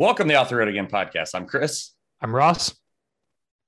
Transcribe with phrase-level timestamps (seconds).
[0.00, 1.32] Welcome to Off the Road Again podcast.
[1.34, 1.90] I'm Chris.
[2.22, 2.74] I'm Ross.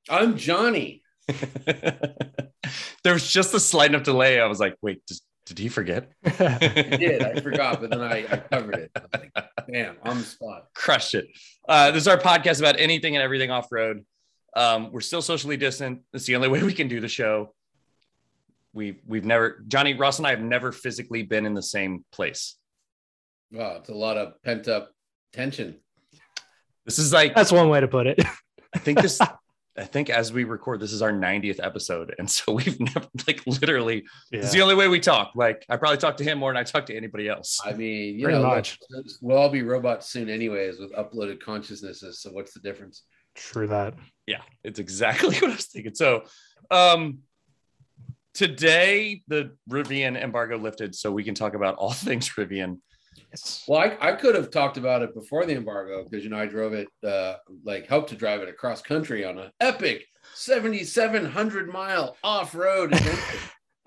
[0.08, 1.02] I'm Johnny.
[1.28, 4.40] there was just a slight enough delay.
[4.40, 6.10] I was like, wait, did, did he forget?
[6.24, 7.22] I did.
[7.22, 8.90] I forgot, but then I, I covered it.
[8.96, 10.68] I was like, Damn, on the spot.
[10.74, 11.26] Crushed it.
[11.68, 14.02] Uh, this is our podcast about anything and everything off road.
[14.56, 16.00] Um, we're still socially distant.
[16.14, 17.52] It's the only way we can do the show.
[18.72, 22.56] We've we've never Johnny Ross and I have never physically been in the same place.
[23.50, 24.92] Wow, it's a lot of pent up
[25.34, 25.76] tension.
[26.84, 28.20] This is like That's one way to put it.
[28.74, 29.18] I think this
[29.78, 32.14] I think as we record, this is our 90th episode.
[32.18, 35.32] And so we've never like literally it's the only way we talk.
[35.34, 37.58] Like I probably talk to him more than I talk to anybody else.
[37.64, 38.78] I mean, you Pretty know, much.
[38.90, 42.20] look, we'll all be robots soon, anyways, with uploaded consciousnesses.
[42.20, 43.04] So what's the difference?
[43.34, 43.94] True that.
[44.26, 45.94] Yeah, it's exactly what I was thinking.
[45.94, 46.24] So
[46.70, 47.20] um
[48.34, 52.78] today the Rivian embargo lifted, so we can talk about all things Rivian.
[53.30, 53.64] Yes.
[53.66, 56.46] Well, I, I could have talked about it before the embargo because you know I
[56.46, 60.04] drove it, uh, like helped to drive it across country on an epic
[60.34, 62.90] 7,700 mile off road.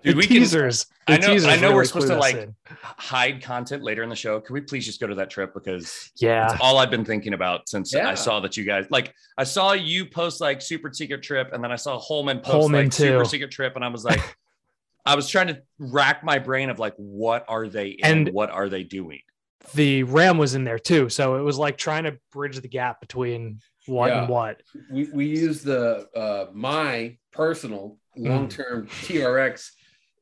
[0.03, 0.85] Dude, the we can- teasers.
[1.07, 2.55] the I know- I teasers know we're supposed to, like, in.
[2.81, 4.39] Hide content later in the show.
[4.39, 6.47] Can we please just go to that trip because yeah.
[6.47, 8.09] That's all I've been thinking about since Yeah.
[8.09, 11.63] I saw that you guys like I saw you post like super secret trip and
[11.63, 14.19] then I saw Holman post Holman like super secret trip and I was like
[15.05, 18.49] I was trying to rack my brain of like what are they in And- what
[18.49, 19.19] are they doing?
[19.73, 21.09] The Ram was in there too.
[21.09, 24.61] So it was like trying to bridge the gap between what and what.
[24.91, 29.71] we, we use the uh, my personal long term TRX,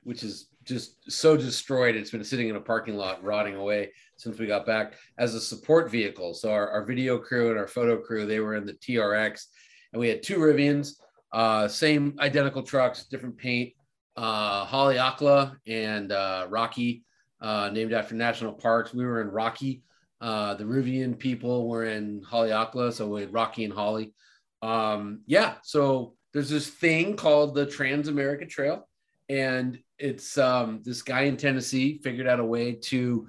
[0.04, 1.96] which is just so destroyed.
[1.96, 5.42] It's been sitting in a parking lot, rotting away since we got back as a
[5.42, 6.34] support vehicle.
[6.34, 9.44] So our, our video crew and our photo crew, they were in the TRX,
[9.92, 10.94] and we had two Rivians,
[11.34, 13.74] uh, same identical trucks, different paint.
[14.16, 17.04] Uh, Haleakala and uh, Rocky,
[17.42, 18.94] uh, named after national parks.
[18.94, 19.84] We were in Rocky.
[20.22, 24.14] Uh, the Rivian people were in Haleakala, so we had Rocky and Holly.
[24.62, 28.88] Um, yeah, so there's this thing called the Trans America Trail,
[29.28, 33.28] and it's um, this guy in Tennessee figured out a way to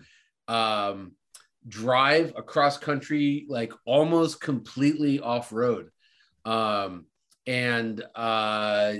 [0.48, 1.12] um,
[1.66, 5.90] drive across country like almost completely off road.
[6.44, 7.06] Um,
[7.46, 8.94] and uh,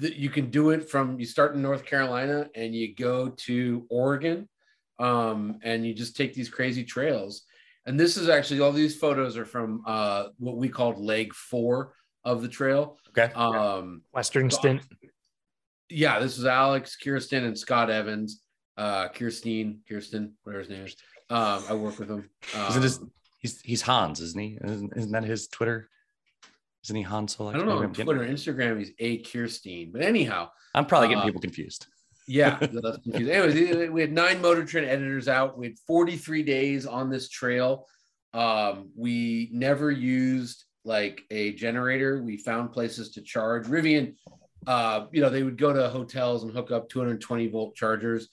[0.00, 3.86] th- you can do it from you start in North Carolina and you go to
[3.90, 4.48] Oregon
[4.98, 7.42] um, and you just take these crazy trails.
[7.86, 11.94] And this is actually all these photos are from uh, what we called leg four
[12.24, 12.98] of the trail.
[13.08, 13.32] Okay.
[13.34, 14.82] Um, Western So- stint.
[15.88, 18.42] yeah, this is Alex, Kirsten, and Scott Evans.
[18.76, 20.96] Uh, Kirsten, Kirsten, whatever his name is.
[21.28, 22.30] Um, I work with him.
[22.54, 23.00] Um, Isn't his,
[23.40, 24.58] he's he's Hans, isn't he?
[24.64, 25.88] Isn't, isn't that his Twitter?
[26.84, 27.50] Isn't he Han Solo?
[27.50, 29.90] I don't know Maybe on I'm getting- Instagram, he's a Kirsten.
[29.92, 31.86] But anyhow, I'm probably getting uh, people confused.
[32.26, 33.28] Yeah, that's confusing.
[33.30, 35.58] Anyways, we had nine Motor Trend editors out.
[35.58, 37.86] We had 43 days on this trail.
[38.32, 42.22] Um, we never used like a generator.
[42.22, 43.66] We found places to charge.
[43.66, 44.14] Rivian,
[44.66, 48.28] uh, you know, they would go to hotels and hook up 220 volt chargers,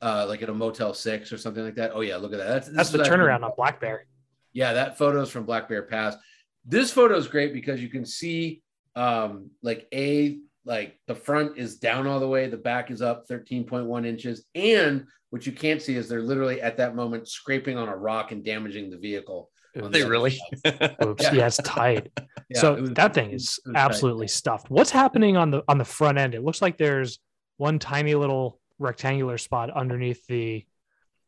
[0.00, 1.90] uh, like at a Motel Six or something like that.
[1.92, 2.48] Oh yeah, look at that.
[2.48, 4.06] That's, That's the turnaround on Black Bear.
[4.52, 6.16] yeah, that photo is from Black Bear Pass.
[6.64, 8.62] This photo is great because you can see
[8.96, 13.26] um like a like the front is down all the way, the back is up
[13.28, 17.88] 13.1 inches, and what you can't see is they're literally at that moment scraping on
[17.88, 19.48] a rock and damaging the vehicle.
[19.76, 19.86] Oops.
[19.86, 20.38] on They the really?
[21.04, 21.22] Oops.
[21.22, 21.32] Yeah.
[21.32, 21.46] Yeah.
[21.46, 22.10] it's tight.
[22.52, 23.80] Yeah, so it was- that thing is it was tight.
[23.84, 24.68] absolutely stuffed.
[24.70, 26.34] What's happening on the on the front end?
[26.34, 27.20] It looks like there's
[27.58, 30.66] one tiny little rectangular spot underneath the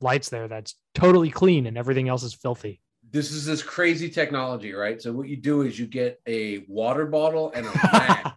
[0.00, 2.81] lights there that's totally clean and everything else is filthy.
[3.12, 5.00] This is this crazy technology, right?
[5.00, 8.32] So what you do is you get a water bottle and a rag,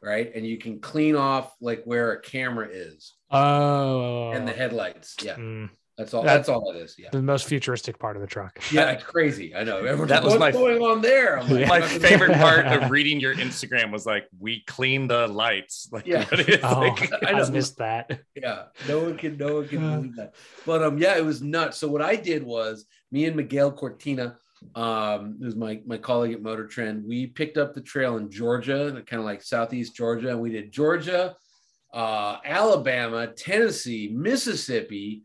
[0.00, 0.32] right?
[0.34, 5.16] And you can clean off like where a camera is Oh, and the headlights.
[5.22, 5.68] Yeah, Mm,
[5.98, 6.22] that's all.
[6.22, 6.94] That- That's all it is.
[6.98, 7.08] Yeah.
[7.10, 8.58] the most futuristic part of the truck.
[8.70, 9.54] Yeah, it's crazy.
[9.54, 9.78] I know.
[9.78, 11.38] Everyone's That like, was What's my- going on there?
[11.40, 14.62] I'm like, My "I'm not gonna-" favorite part of reading your Instagram was like, we
[14.66, 15.88] clean the lights.
[15.92, 16.24] Like, Yeah.
[16.26, 17.50] what is- Oh, like, I I know.
[17.50, 18.20] missed that.
[18.34, 20.34] Yeah, no one can, no one can believe that.
[20.64, 21.76] But um, yeah, it was nuts.
[21.78, 24.38] So what I did was me and Miguel Cortina,
[24.74, 29.02] um, who's my my colleague at Motor Trend, we picked up the trail in Georgia,
[29.06, 31.36] kind of like southeast Georgia, and we did Georgia,
[31.92, 35.22] uh, Alabama, Tennessee, Mississippi,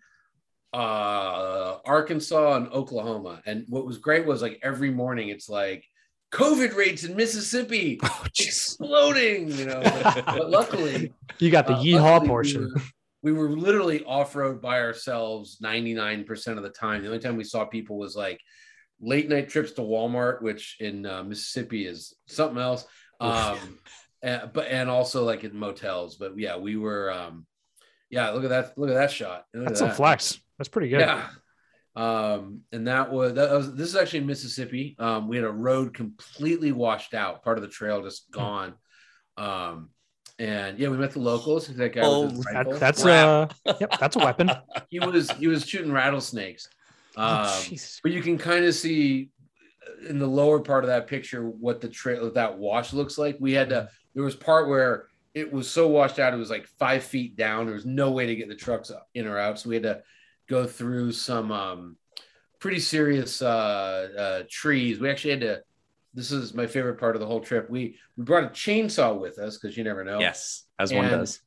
[0.73, 3.41] uh, Arkansas, and Oklahoma.
[3.45, 5.85] And what was great was like every morning, it's like
[6.31, 9.81] COVID rates in Mississippi Oh, exploding, you know.
[9.83, 12.61] But, but luckily, You got the uh, yeehaw portion.
[12.61, 12.81] We were,
[13.23, 17.01] we were literally off road by ourselves 99% of the time.
[17.01, 18.39] The only time we saw people was like
[18.99, 22.85] late night trips to Walmart, which in uh, Mississippi is something else.
[23.19, 23.79] Um,
[24.23, 26.15] and, but and also like in motels.
[26.17, 27.11] But yeah, we were.
[27.11, 27.45] Um,
[28.09, 28.77] yeah, look at that!
[28.77, 29.45] Look at that shot.
[29.53, 30.39] Look at That's a flex.
[30.57, 30.99] That's pretty good.
[30.99, 31.27] Yeah,
[31.95, 34.95] Um, and that was that was this is actually in Mississippi.
[34.99, 38.39] Um, we had a road completely washed out, part of the trail just Hmm.
[38.39, 38.73] gone.
[39.37, 39.89] Um,
[40.39, 41.67] and yeah, we met the locals.
[41.67, 43.53] That guy Oh, with That- that's Crap.
[43.65, 44.51] uh, yep, that's a weapon.
[44.89, 46.69] he was he was shooting rattlesnakes.
[47.15, 47.63] Um, oh,
[48.03, 49.29] but you can kind of see
[50.07, 53.37] in the lower part of that picture what the trail that wash looks like.
[53.39, 56.67] We had to there was part where it was so washed out it was like
[56.79, 57.65] five feet down.
[57.65, 59.83] There was no way to get the trucks up, in or out, so we had
[59.83, 60.01] to
[60.49, 61.97] go through some um,
[62.59, 64.99] pretty serious uh, uh, trees.
[64.99, 65.61] We actually had to.
[66.13, 67.69] This is my favorite part of the whole trip.
[67.69, 70.19] We we brought a chainsaw with us because you never know.
[70.19, 71.39] Yes, as one does.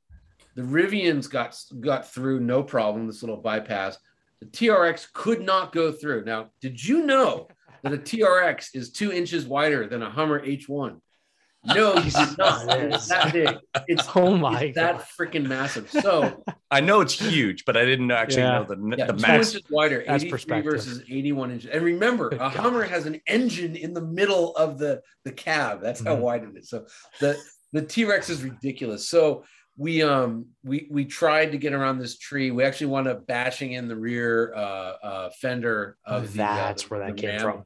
[0.56, 3.06] The Rivians got got through no problem.
[3.06, 3.98] This little bypass.
[4.40, 6.24] The TRX could not go through.
[6.24, 7.48] Now, did you know
[7.82, 11.00] that a TRX is two inches wider than a Hummer H1?
[11.66, 12.68] No, you did not.
[12.68, 13.56] It's that big.
[13.88, 15.90] It's, Oh my it's that freaking massive.
[15.90, 18.58] So I know it's huge, but I didn't actually Yeah.
[18.60, 19.54] know the, yeah, the two max.
[19.54, 20.72] inches wider, That's 83 perspective.
[20.72, 21.70] versus 81 inches.
[21.70, 25.80] And remember, Good a Hummer has an engine in the middle of the the cab.
[25.80, 26.20] That's how Mhm.
[26.20, 26.68] wide it is.
[26.68, 26.86] So
[27.20, 27.38] the
[27.72, 29.08] the T-Rex is ridiculous.
[29.08, 29.44] So
[29.76, 32.50] we um we we tried to get around this tree.
[32.52, 36.44] We actually wound up bashing in the rear uh, uh fender of the.
[36.44, 37.40] uh, That's the- where that the came Ram.
[37.40, 37.64] from.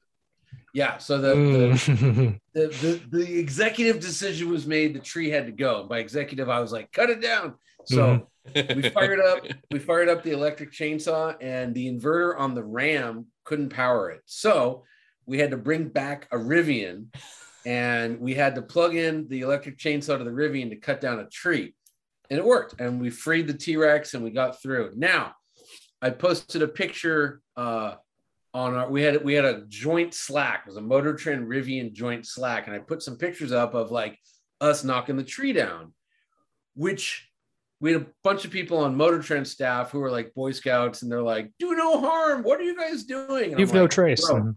[0.75, 0.99] Yeah.
[0.99, 2.41] So the, the Mm.
[2.55, 4.95] the, the the executive decision was made.
[4.95, 5.85] The tree had to go.
[5.85, 7.55] By executive, I was like, cut it down.
[7.85, 8.81] So Mm-hmm.
[8.81, 13.27] we fired up we fired up the electric chainsaw and the inverter on the ram
[13.45, 14.85] couldn't power it so
[15.27, 17.07] we had to bring back a rivian
[17.67, 21.19] and we had to plug in the electric chainsaw to the rivian to cut down
[21.19, 21.75] a tree
[22.31, 25.35] and it worked and we freed the t-rex and we got through now
[26.01, 27.95] i posted a picture uh
[28.59, 31.93] on our we had we had a joint slack it was a motor trend rivian
[31.93, 34.19] joint slack and i put some pictures up of like
[34.61, 35.93] us knocking the tree down
[36.75, 37.29] which
[37.81, 41.03] we had a bunch of people on Motor Trend staff who were like Boy Scouts,
[41.03, 42.43] and they're like, "Do no harm.
[42.43, 44.29] What are you guys doing?" And You've I'm no like, trace.
[44.29, 44.55] "Bro."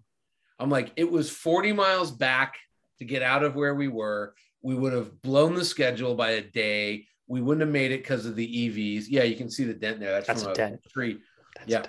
[0.58, 2.56] I'm like, it was 40 miles back
[3.00, 4.34] to get out of where we were.
[4.64, 7.06] We would have blown the schedule by a day.
[7.28, 9.06] We wouldn't have made it because of the EVs.
[9.08, 10.12] Yeah, you can see the dent there.
[10.12, 10.84] That's, That's from a a dent.
[10.90, 11.20] tree.
[11.58, 11.86] That's yeah.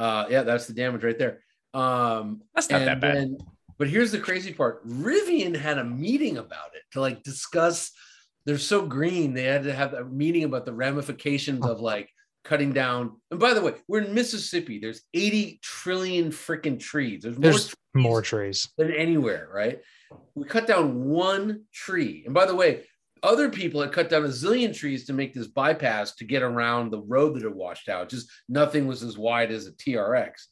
[0.00, 1.40] Uh, yeah, that's the damage right there.
[1.74, 3.16] Um, That's not that bad.
[3.16, 3.38] then-
[3.78, 7.92] but here's the crazy part: Rivian had a meeting about it to like discuss.
[8.46, 9.32] They're so green.
[9.34, 12.08] They had to have a meeting about the ramifications of like
[12.44, 13.20] cutting down.
[13.30, 14.78] And by the way, we're in Mississippi.
[14.80, 17.22] There's 80 trillion freaking trees.
[17.22, 18.68] There's more There's trees more trees.
[18.78, 19.80] than anywhere, right?
[20.34, 22.22] We cut down one tree.
[22.24, 22.84] And by the way,
[23.22, 26.90] other people had cut down a zillion trees to make this bypass to get around
[26.90, 28.08] the road that had washed out.
[28.08, 30.46] Just nothing was as wide as a TRX.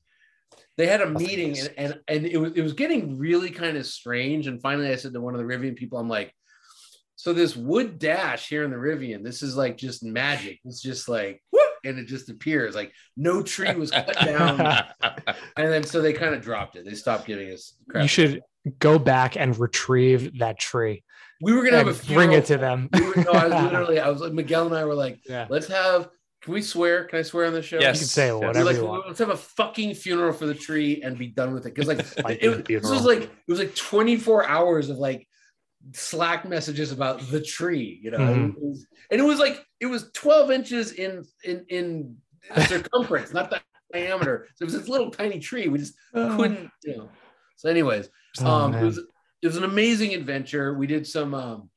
[0.77, 1.67] They had a Nothing meeting is.
[1.67, 4.47] and, and, and it was it was getting really kind of strange.
[4.47, 6.33] And finally I said to one of the Rivian people, I'm like,
[7.17, 10.61] so this wood dash here in the Rivian, this is like just magic.
[10.65, 12.77] It's just like whoop, and it just appears.
[12.77, 14.61] Like no tree was cut down.
[15.57, 16.85] and then so they kind of dropped it.
[16.85, 18.03] They stopped giving us crap.
[18.03, 18.43] You should
[18.79, 21.03] go back and retrieve that tree
[21.41, 22.89] We were gonna have and a bring it to them.
[22.93, 25.47] We were, no, I was literally, I was like, Miguel and I were like, yeah.
[25.49, 26.09] let's have.
[26.43, 27.05] Can we swear?
[27.05, 27.79] Can I swear on the show?
[27.81, 27.97] Yes.
[27.97, 29.07] You can say whatever like, you want.
[29.09, 31.75] let's have a fucking funeral for the tree and be done with it.
[31.75, 34.99] Because like, Like it, the it- this was like it was like 24 hours of
[34.99, 35.27] like
[35.93, 38.51] Slack messages about the tree, you know, Mhm.
[38.51, 42.17] It was- and it was like it was 12 inches in in in
[42.67, 43.61] circumference, not the
[43.93, 44.47] diameter.
[44.57, 45.69] So it was this little tiny tree.
[45.69, 47.09] We just couldn't, you know.
[47.57, 48.09] So, anyways,
[48.41, 49.01] Oh, um, it was
[49.43, 50.75] it was an amazing adventure.
[50.75, 51.71] We did some um,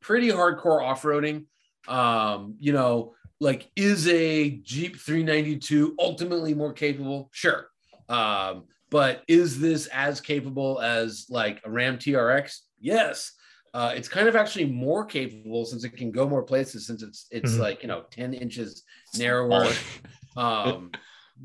[0.00, 1.46] pretty hardcore off roading.
[1.88, 7.28] Um, you know, like is a Jeep 392 ultimately more capable?
[7.32, 7.68] Sure,
[8.08, 12.58] um, but is this as capable as like a Ram TRX?
[12.80, 13.32] Yes.
[13.72, 17.26] Uh, it's kind of actually more capable since it can go more places since it's
[17.30, 17.58] it's Mhm.
[17.60, 18.82] like you know 10 inches
[19.16, 19.68] narrower
[20.36, 20.90] um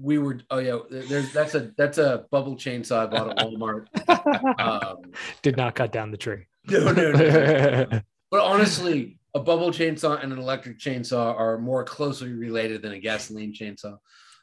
[0.01, 3.85] we were oh yeah there's that's a that's a bubble chainsaw i bought at walmart.
[4.59, 5.11] Um
[5.41, 6.45] Did not cut down the tree.
[6.69, 12.33] no no no but honestly a bubble chainsaw and an electric chainsaw are more closely
[12.33, 13.97] related than a gasoline chainsaw.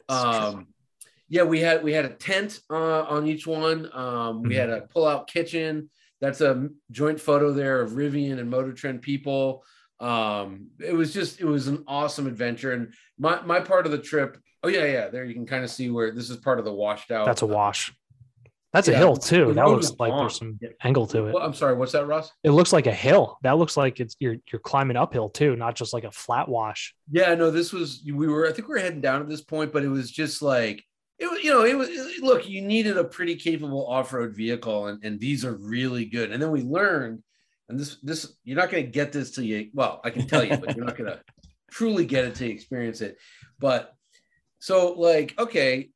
[0.08, 0.68] Um
[1.28, 3.88] yeah we had we had a tent uh, on each one.
[3.94, 4.58] Um we Mhm.
[4.58, 5.90] had a pull-out kitchen.
[6.20, 9.64] That's a joint photo there of rivian and motor trend people.
[10.00, 12.72] Um it was just it was an awesome adventure.
[12.72, 15.70] And my my part of the trip oh yeah yeah there you can kind of
[15.70, 17.92] see where this is part of the washed out That's a uh, wash.
[18.72, 19.52] That's a Yeah, hill the too.
[19.54, 20.20] That looks like long.
[20.20, 20.70] there's some Yeah.
[20.82, 21.34] angle to it.
[21.34, 23.38] Well, i'm sorry what's that ross It looks like a hill.
[23.42, 26.94] That looks like it's you're you're climbing uphill too, not just like a flat wash.
[27.10, 29.72] Yeah, no, this was we were I think we were heading down at this point,
[29.72, 30.82] but it was just like
[31.18, 31.88] it was, you know, it was
[32.20, 36.32] look, you needed a pretty capable off-road vehicle, and, and these are really good.
[36.32, 37.22] And then we learned,
[37.68, 40.56] and this this you're not gonna get this till you well, I can tell you,
[40.56, 41.20] but you're not gonna
[41.70, 43.18] truly get it to experience it.
[43.60, 43.94] But
[44.62, 45.90] so like, okay,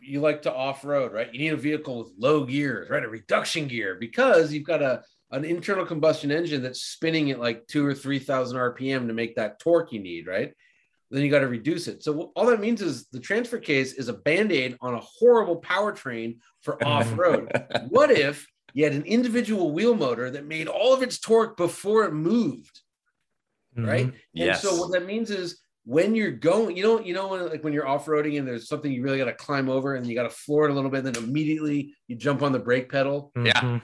[0.00, 1.30] you like to off road, right?
[1.30, 3.04] You need a vehicle with low gears, right?
[3.04, 7.66] A reduction gear because you've got a an internal combustion engine that's spinning at like
[7.66, 10.54] two or three thousand RPM to make that torque you need, right?
[11.10, 12.02] Then you got to reduce it.
[12.02, 16.38] So all that means is the transfer case is a band-aid on a horrible powertrain
[16.62, 17.52] for off-road.
[17.90, 22.04] what if you had an individual wheel motor that made all of its torque before
[22.04, 22.80] it moved?
[23.76, 24.06] Right.
[24.06, 24.12] Mhm.
[24.12, 24.62] And Yes.
[24.62, 27.72] so what that means is when you're going, you know, you know, when, like when
[27.72, 30.30] you're off-roading and there's something you really got to climb over and you got to
[30.30, 33.32] floor it a little bit, then immediately you jump on the brake pedal.
[33.36, 33.52] Yeah.
[33.60, 33.82] Mhm.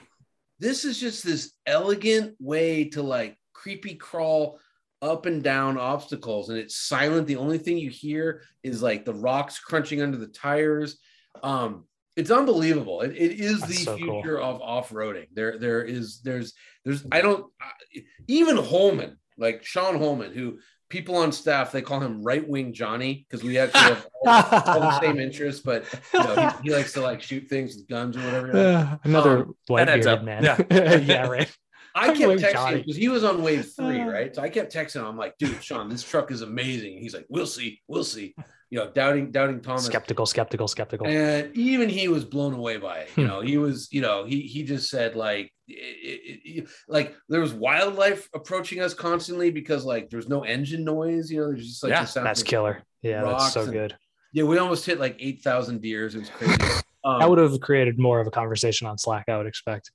[0.59, 4.59] This is just this elegant way to like creepy crawl
[5.01, 7.27] up and down obstacles, and it's silent.
[7.27, 10.99] The only thing you hear is like the rocks crunching under the tires.
[11.43, 11.85] Um,
[12.17, 12.99] it's unbelievable.
[13.01, 14.21] It, it is That's the so cool.
[14.21, 15.27] future of off-roading.
[15.33, 16.53] There, there is, there's,
[16.83, 17.05] there's.
[17.11, 22.21] I don't I- even Holman, like Sean Holman, who people on staff they call him
[22.23, 24.33] right wing Johnny because we actually have all,
[24.73, 27.87] all the same interests, but you know, he, he likes to like shoot things with
[27.87, 28.57] guns or whatever.
[28.57, 30.23] Uh, another Um, white that bearded up.
[30.23, 30.43] man.
[30.43, 30.57] Yeah.
[30.97, 31.51] yeah, right.
[31.95, 32.75] I kept texting Johnny.
[32.75, 34.05] him because he was on wave three, Uh.
[34.07, 34.35] right?
[34.35, 35.05] So I kept texting him.
[35.05, 36.97] I'm like, dude, Sean, this truck is amazing.
[36.99, 38.35] He's like, we'll see, we'll see.
[38.71, 39.85] You know, doubting, doubting Thomas.
[39.85, 41.07] Skeptical, skeptical, skeptical.
[41.07, 43.09] And even he was blown away by it.
[43.15, 43.29] You Hmm.
[43.29, 47.41] know, he was, you know, he he just said like, it, it, it- like there
[47.41, 51.31] was wildlife approaching us constantly because like there's no engine noise.
[51.31, 52.83] You know, there's just like Yeah, sound That's killer.
[53.01, 53.97] Yeah, that's so and- good.
[54.33, 56.13] Yeah, we almost hit like eight thousand deers.
[56.15, 56.55] It was crazy.
[57.01, 59.89] Um, That would have created more of a conversation on Slack, I would expect.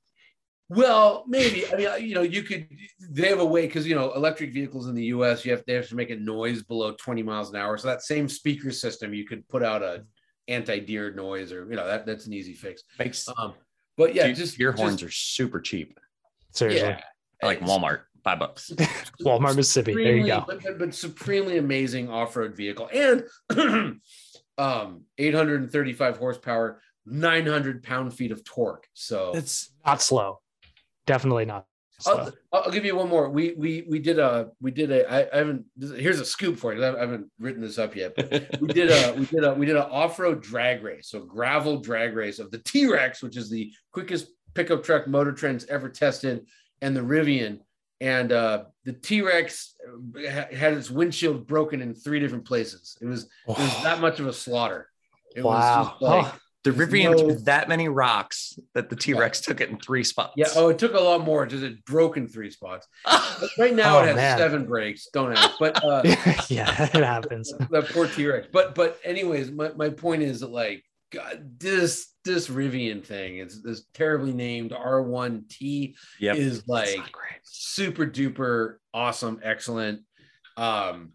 [0.71, 1.65] Well, maybe.
[1.71, 2.67] I mean, you know, you could.
[3.11, 5.45] They have a way because you know, electric vehicles in the U.S.
[5.45, 7.77] You have they have to make a noise below 20 miles an hour.
[7.77, 10.05] So that same speaker system, you could put out a
[10.49, 12.83] anti-deer noise, or you know, that that's an easy fix.
[12.99, 13.55] Makes Um,
[13.97, 15.99] but yeah, Dude, just your just- horns are super cheap.
[16.53, 16.89] Seriously.
[16.89, 17.01] Yeah,
[17.43, 18.71] Like Walmart, five bucks.
[19.23, 19.93] Walmart, Mississippi.
[19.95, 20.45] There you go.
[20.47, 23.25] But, but, but supremely amazing off-road vehicle and
[24.59, 28.87] um 835 horsepower, 900 pound feet of torque.
[28.95, 30.41] So It's Not slow.
[31.07, 31.67] Definitely not
[32.01, 32.31] slow.
[32.53, 33.29] I'll, I'll give you one more.
[33.31, 35.65] We we we did a we did a I, I haven't
[35.97, 36.83] here's a scoop for you.
[36.85, 38.15] I haven't written this up yet.
[38.17, 41.79] But we did a we did a we did an off-road drag race, so gravel
[41.81, 46.47] drag race of the T-Rex, which is the quickest pickup truck Motor Trend's ever tested,
[46.83, 47.61] and the Rivian.
[48.01, 49.77] And uh, the T-Rex
[50.17, 52.99] ha- had its windshield broken in three different places.
[53.01, 54.91] It was it was that much of a slaughter.
[55.37, 55.53] It Wow.
[55.79, 59.13] was just like Oh, the There's Rivian no- threw that many rocks that the T
[59.15, 60.33] Rex took it in three spots.
[60.37, 60.47] yeah.
[60.57, 61.47] Oh, it took a lot more.
[61.47, 62.87] Just it broke in three spots.
[63.59, 64.39] Right now Oh, it has man.
[64.39, 65.09] seven brakes.
[65.13, 65.57] Don't ask.
[65.61, 66.03] But uh,
[66.49, 67.53] yeah, it happens.
[67.71, 68.49] The poor T-Rex.
[68.53, 73.63] But but anyways, my, my point is that like God, this this Rivian thing is
[73.63, 76.37] this terribly named R1T Yep.
[76.37, 76.99] is like
[77.43, 80.01] super duper awesome, excellent.
[80.57, 81.13] Um,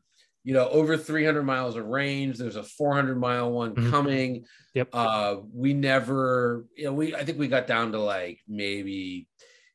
[0.49, 2.39] you know, over 300 miles of range.
[2.39, 3.91] There's a 400 mile one Mhm.
[3.91, 4.45] coming.
[4.73, 4.89] Yep.
[4.93, 9.27] Uh, we never, you know, we I think we got down to like maybe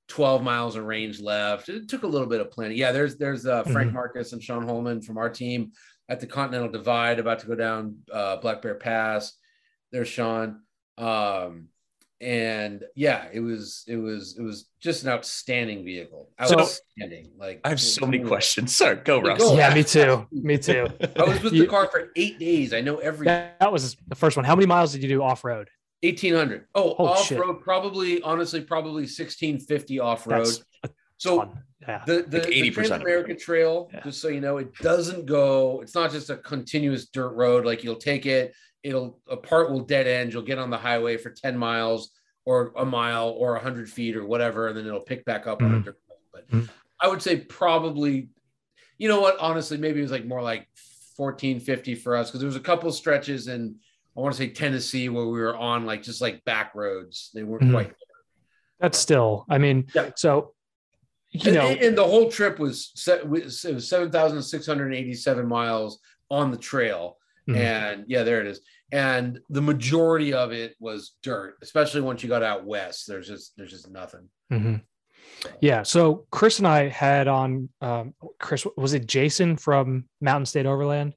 [0.09, 1.69] 12 miles of range left.
[1.69, 2.76] It took a little bit of planning.
[2.76, 3.95] Yeah, there's there's uh, Frank Mhm.
[3.95, 5.71] Marcus and Sean Holman from our team
[6.09, 9.33] at the Continental Divide, about to go down uh, Black Bear Pass.
[9.93, 10.62] There's Sean.
[10.99, 11.69] Um,
[12.25, 16.31] and yeah, it was it was it was just an outstanding vehicle.
[16.47, 17.33] So- Outstanding.
[17.38, 18.75] like I have so many questions.
[18.76, 19.38] Sorry, go, Yeah, Russ.
[19.40, 19.57] go.
[19.57, 20.26] Yeah, me too.
[20.33, 20.88] Me too.
[21.16, 22.73] I was with You- the car for eight days.
[22.73, 24.45] I know every That, that was the first one.
[24.45, 25.69] How many miles did you do off road?
[26.02, 26.66] 1800.
[26.75, 27.38] Oh, Oh, off shit.
[27.38, 30.47] road, probably, honestly, probably 1650 off road.
[30.47, 30.61] That's
[31.19, 31.52] So.
[31.87, 32.02] Yeah.
[32.07, 33.02] the the, Like the 80% of it.
[33.02, 34.00] America Trail, Yeah.
[34.04, 35.81] just so you know, it doesn't go.
[35.83, 37.66] It's not just a continuous dirt road.
[37.66, 40.32] Like you'll take it, it'll a part will dead end.
[40.32, 42.10] You'll get on the highway for 10 miles
[42.44, 45.74] or a mile or 100 feet or whatever, and then it'll pick back up on
[45.74, 45.84] a Mhm.
[45.86, 46.18] dirt road.
[46.32, 46.68] But Mhm.
[47.00, 48.28] I would say probably,
[48.98, 49.38] you know what?
[49.38, 50.68] Honestly, maybe it was like more like
[51.16, 53.76] 1450 for us because there was a couple stretches in
[54.16, 57.30] I want to say Tennessee where we were on like just like back roads.
[57.34, 57.72] They weren't Mhm.
[57.72, 57.94] quite
[58.78, 60.10] That's still, I mean, Yeah.
[60.14, 60.54] so,
[61.30, 62.92] you know, and- and the whole trip was
[63.26, 65.98] was, was 7,687 miles
[66.30, 67.18] on the trail.
[67.48, 67.56] Mhm.
[67.56, 68.60] And yeah, there it is.
[68.92, 73.06] And the majority of it was dirt, especially once you got out west.
[73.06, 74.28] There's just there's just nothing.
[74.52, 74.82] Mhm.
[75.60, 75.82] Yeah.
[75.82, 78.66] So Chris and I had on um, Chris.
[78.76, 81.14] Was it Jason from Mountain State Overland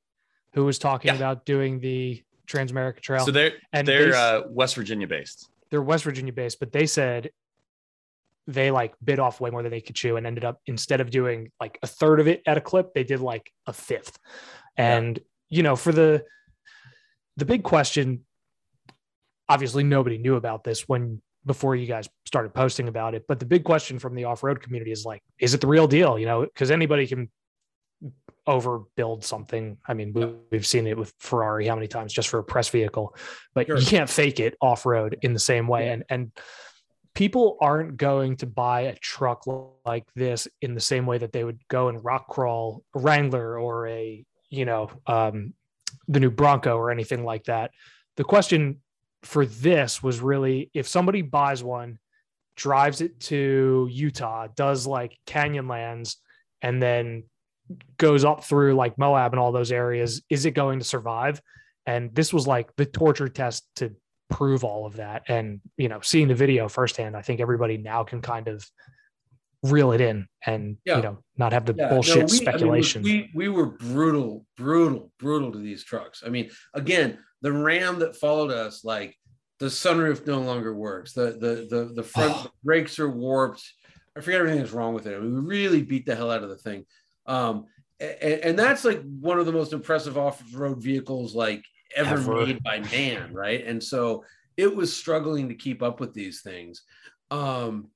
[0.54, 1.16] who was talking Yeah.
[1.16, 3.24] about doing the Transamerica Trail?
[3.26, 5.50] So they're and they're they- uh, West Virginia based.
[5.70, 7.30] they're West Virginia based, but they said
[8.48, 11.10] they like bit off way more than they could chew and ended up instead of
[11.10, 14.18] doing like a third of it at a clip, they did like a fifth.
[14.78, 15.20] And
[15.50, 16.24] you know, for the
[17.38, 18.26] the big question,
[19.48, 23.46] obviously nobody knew about this when before you guys started posting about it, but the
[23.46, 26.20] big question from the off-road community is like, is it the real deal?
[26.20, 27.30] You know, because anybody can
[28.48, 29.78] overbuild something.
[29.88, 32.70] I mean, we, we've seen it with Ferrari how many times just for a press
[32.70, 33.16] vehicle,
[33.54, 33.78] but Sure.
[33.78, 35.86] you can't fake it off road in the same way.
[35.86, 35.94] Yeah.
[35.94, 36.32] And and
[37.16, 39.44] people aren't going to buy a truck
[39.86, 43.60] like this in the same way that they would go and rock crawl a Wrangler
[43.60, 45.54] or a you know um,
[46.08, 47.72] the new Bronco or anything like that.
[48.16, 48.82] The question
[49.24, 52.00] for this was really if somebody buys one,
[52.56, 56.16] drives it to Utah, does like Canyonlands,
[56.62, 57.24] and then
[57.98, 61.42] goes up through like Moab and all those areas, is it going to survive?
[61.86, 63.96] And this was like the torture test to
[64.30, 65.24] prove all of that.
[65.28, 68.66] And you know, seeing the video firsthand, I think everybody now can kind of
[69.64, 70.98] reel it in and Yeah.
[70.98, 73.04] you know not have the Yeah, no, bullshit we- I mean, speculation.
[73.04, 76.24] we we were brutal, brutal, brutal to these trucks.
[76.26, 79.16] I mean, again, the Ram that followed us, like
[79.60, 81.14] the sunroof no longer works.
[81.14, 82.52] The the the the front Oh.
[82.64, 83.64] brakes are warped.
[84.16, 85.16] I forget everything that's wrong with it.
[85.16, 86.86] I mean, we really beat the hell out of the thing.
[87.28, 87.66] Um,
[88.00, 91.64] and, and that's like one of the most impressive off-road vehicles like
[91.96, 92.46] ever, Ever.
[92.46, 93.64] made by man, right?
[93.66, 94.24] And so
[94.56, 96.82] it was struggling to keep up with these things.
[97.32, 97.90] Um,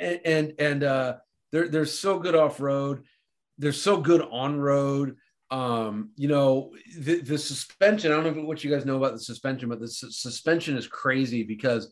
[0.00, 1.14] and and, and uh,
[1.52, 3.04] they're they're so good off road.
[3.58, 5.16] They're so good on road.
[5.50, 8.10] Um, you know, the, the suspension.
[8.10, 10.88] I don't know what you guys know about the suspension, but the su- suspension is
[10.88, 11.90] crazy because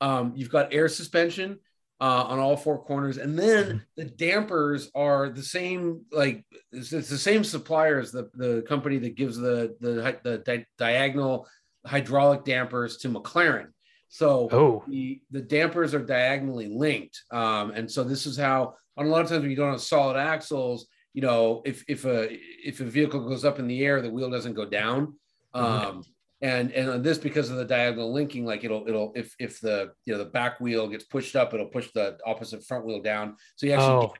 [0.00, 1.58] um, you've got air suspension
[2.00, 6.02] uh, on all four corners, and then the dampers are the same.
[6.10, 10.38] Like it's, it's the same supplier as the the company that gives the the the
[10.38, 11.46] di- diagonal
[11.84, 13.71] hydraulic dampers to McLaren.
[14.12, 17.22] So oh, the, the dampers are diagonally linked.
[17.30, 19.80] Um, and so this is how on a lot of times when you don't have
[19.80, 24.02] solid axles, you know, if if a if a vehicle goes up in the air,
[24.02, 25.14] the wheel doesn't go down.
[25.54, 26.04] Um,
[26.42, 29.92] and and on this because of the diagonal linking, like it'll it'll if if the
[30.04, 33.36] you know the back wheel gets pushed up, it'll push the opposite front wheel down.
[33.56, 34.14] So you actually oh,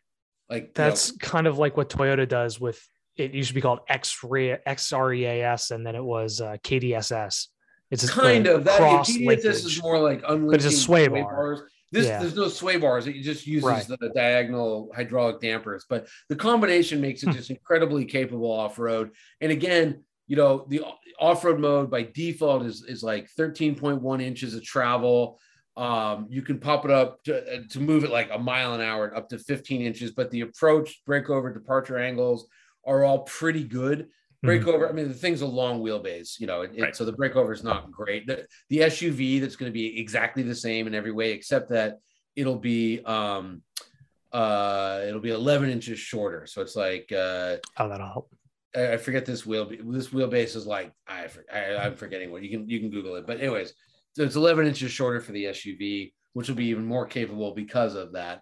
[0.49, 2.83] like you know, that's kind of like what Toyota does with
[3.17, 7.49] it used to be called X-ray XREAS and then it was uh, KDSS.
[7.93, 8.81] It's kind a of that.
[9.21, 9.45] linkage.
[9.45, 11.23] is more like unlinking it's a sway bar.
[11.25, 11.61] bars.
[11.91, 12.21] This Yeah.
[12.21, 13.07] there's no sway bars.
[13.07, 13.87] It just uses Right.
[13.87, 17.33] the diagonal hydraulic dampers, but the combination makes it Hmm.
[17.33, 19.11] just incredibly capable off road.
[19.43, 20.83] And again, you know, the
[21.21, 25.39] off road mode by default is is like 13.1 inches of travel.
[25.77, 28.81] Um, you can pop it up to, uh, to move it like a mile an
[28.81, 32.47] hour up to 15 inches, but the approach, breakover, departure angles
[32.87, 34.09] are all pretty good.
[34.45, 34.89] Breakover.
[34.89, 37.63] I mean, the thing's a long wheelbase, you know, it, it- so the breakover is
[37.63, 38.27] not great.
[38.27, 41.99] The, the SUV that's going to be exactly the same in every way, except that
[42.35, 43.63] it'll be um
[44.33, 46.47] uh it'll be 11 inches shorter.
[46.47, 48.35] So it's like uh Oh, that'll help.
[48.75, 49.69] I I forget this wheel.
[49.69, 53.27] This wheelbase is like I, I I'm forgetting what you can you can Google it.
[53.27, 53.75] But anyways,
[54.15, 57.95] so it's 11 inches shorter for the SUV, which will be even more capable because
[57.95, 58.41] of that.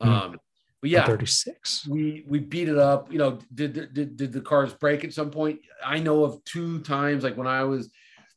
[0.00, 0.08] Hmm.
[0.08, 0.36] Um,
[0.82, 1.86] but yeah, 36.
[1.86, 3.10] we we beat it up.
[3.10, 5.60] You know, did did did the cars break at some point?
[5.84, 7.22] I know of two times.
[7.22, 7.88] Like when I was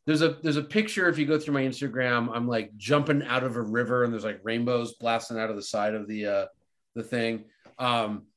[0.05, 2.29] there's a there's a picture if you go through my Instagram.
[2.31, 5.63] I'm like jumping out of a river and there's like rainbows blasting out of the
[5.63, 6.45] side of the uh
[6.93, 7.45] the thing.
[7.79, 8.27] Um,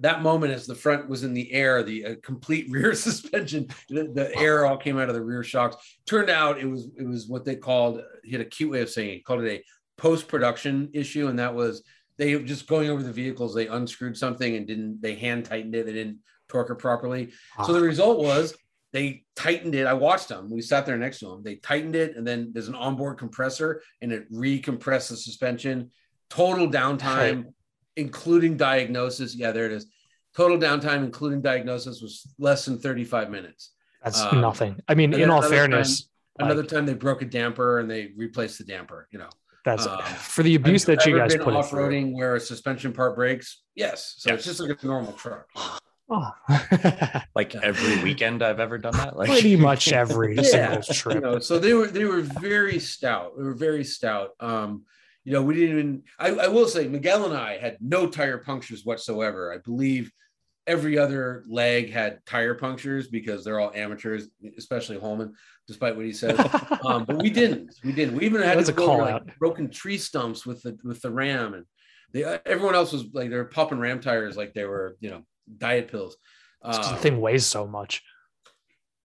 [0.00, 4.10] that moment as the front was in the air, the uh, complete rear suspension, the,
[4.12, 5.76] the air all came out of the rear shocks.
[6.04, 8.02] Turned out it was it was what they called.
[8.24, 9.24] He had a cute way of saying it.
[9.24, 9.64] Called it a
[10.00, 11.84] post production issue, and that was
[12.18, 13.54] they just going over the vehicles.
[13.54, 15.00] They unscrewed something and didn't.
[15.00, 15.86] They hand tightened it.
[15.86, 17.32] They didn't torque it properly.
[17.64, 18.54] So the result was
[18.92, 19.86] they tightened it.
[19.86, 20.50] I watched them.
[20.50, 21.42] We sat there next to them.
[21.42, 25.90] They tightened it, and then there's an onboard compressor, and it recompressed the suspension.
[26.30, 27.46] Total downtime,
[27.96, 29.34] including diagnosis.
[29.36, 29.86] Yeah, there it is.
[30.36, 33.72] Total downtime, including diagnosis, was less than 35 minutes.
[34.02, 34.78] That's um, nothing.
[34.88, 38.58] I mean, in all fairness, Another like, time they broke a damper and they replaced
[38.58, 39.08] the damper.
[39.10, 39.30] You know,
[39.68, 42.92] that's um, for the abuse that you ever guys been put off-roading where a suspension
[42.92, 43.62] part breaks.
[43.74, 45.46] Yes, so it's just like a normal truck.
[46.10, 46.30] Oh.
[47.34, 49.16] Like every weekend I've ever done that.
[49.16, 50.42] Like Pretty much every Yeah.
[50.42, 51.22] single you trip.
[51.22, 54.84] know so they were they were very stout they were very stout um
[55.24, 58.38] you know we didn't even I, I will say miguel and i had no tire
[58.38, 60.10] punctures whatsoever i believe
[60.68, 65.32] every other leg had tire punctures because they're all amateurs especially holman
[65.66, 66.38] despite what he says
[66.84, 69.14] um but we didn't we didn't we even had to a go over, call like,
[69.14, 69.30] out.
[69.38, 71.64] broken tree stumps with the with the ram and
[72.12, 75.22] they, everyone else was like they were popping ram tires like they were you know
[75.58, 76.16] diet pills
[76.62, 78.02] Um, the thing weighs so much.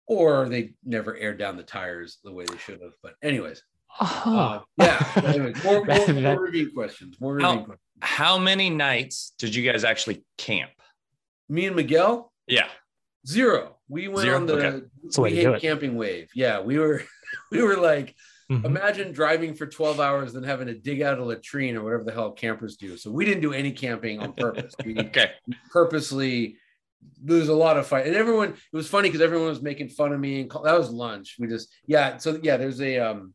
[0.06, 3.62] or they never aired down the tires the way they should have but anyways
[4.00, 4.30] Uh-huh.
[4.30, 5.22] uh, yeah.
[5.24, 7.16] Anyway, more, more, more review questions.
[7.20, 7.78] More review How- questions.
[8.02, 10.70] how many nights did you guys actually camp?
[11.50, 12.68] Me and Miguel, Yeah.
[13.26, 13.76] zero.
[13.88, 14.36] We went Zero?
[14.36, 14.86] on the Okay.
[15.12, 16.30] The we hate camping wave.
[16.34, 17.02] Yeah, we were
[17.50, 18.14] we were like
[18.50, 18.64] Mhm.
[18.64, 22.10] Imagine driving for 12 hours, then having to dig out a latrine or whatever the
[22.10, 22.96] hell campers do.
[22.96, 24.74] So we didn't do any camping on purpose.
[24.84, 25.30] We Okay.
[25.70, 26.56] purposely
[27.22, 30.12] there's a lot of fight and everyone it was funny because everyone was making fun
[30.12, 33.32] of me and call, that was lunch we just yeah so yeah there's a um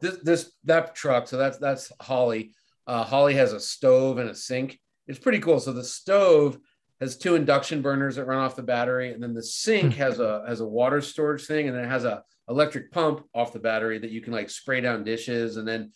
[0.00, 2.54] this this that truck so that's that's holly
[2.86, 6.58] uh holly has a stove and a sink it's pretty cool so the stove
[7.02, 10.44] has two induction burners that run off the battery and then the sink has a
[10.46, 13.98] has a water storage thing and then it has a electric pump off the battery
[13.98, 15.90] that you can like spray down dishes and then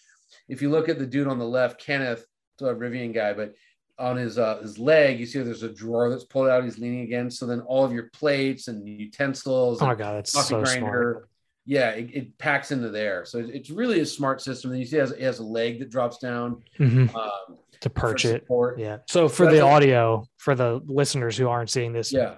[0.49, 2.27] if you look at the dude on the left kenneth
[2.61, 3.55] a rivian guy but
[3.99, 6.63] on his uh, his leg, you see there's a drawer that's pulled out.
[6.65, 7.39] He's leaning against.
[7.39, 11.13] So then all of your plates and utensils, Oh my god, that's coffee so grinder,
[11.13, 11.29] smart.
[11.65, 13.25] yeah, it, it packs into there.
[13.25, 14.71] So it's really a smart system.
[14.73, 17.15] And you see, it has, it has a leg that drops down Mhm.
[17.15, 18.43] um, To perch it.
[18.43, 18.79] support.
[18.79, 18.99] Yeah.
[19.07, 22.37] So for the audio, for the listeners who aren't seeing this, yeah,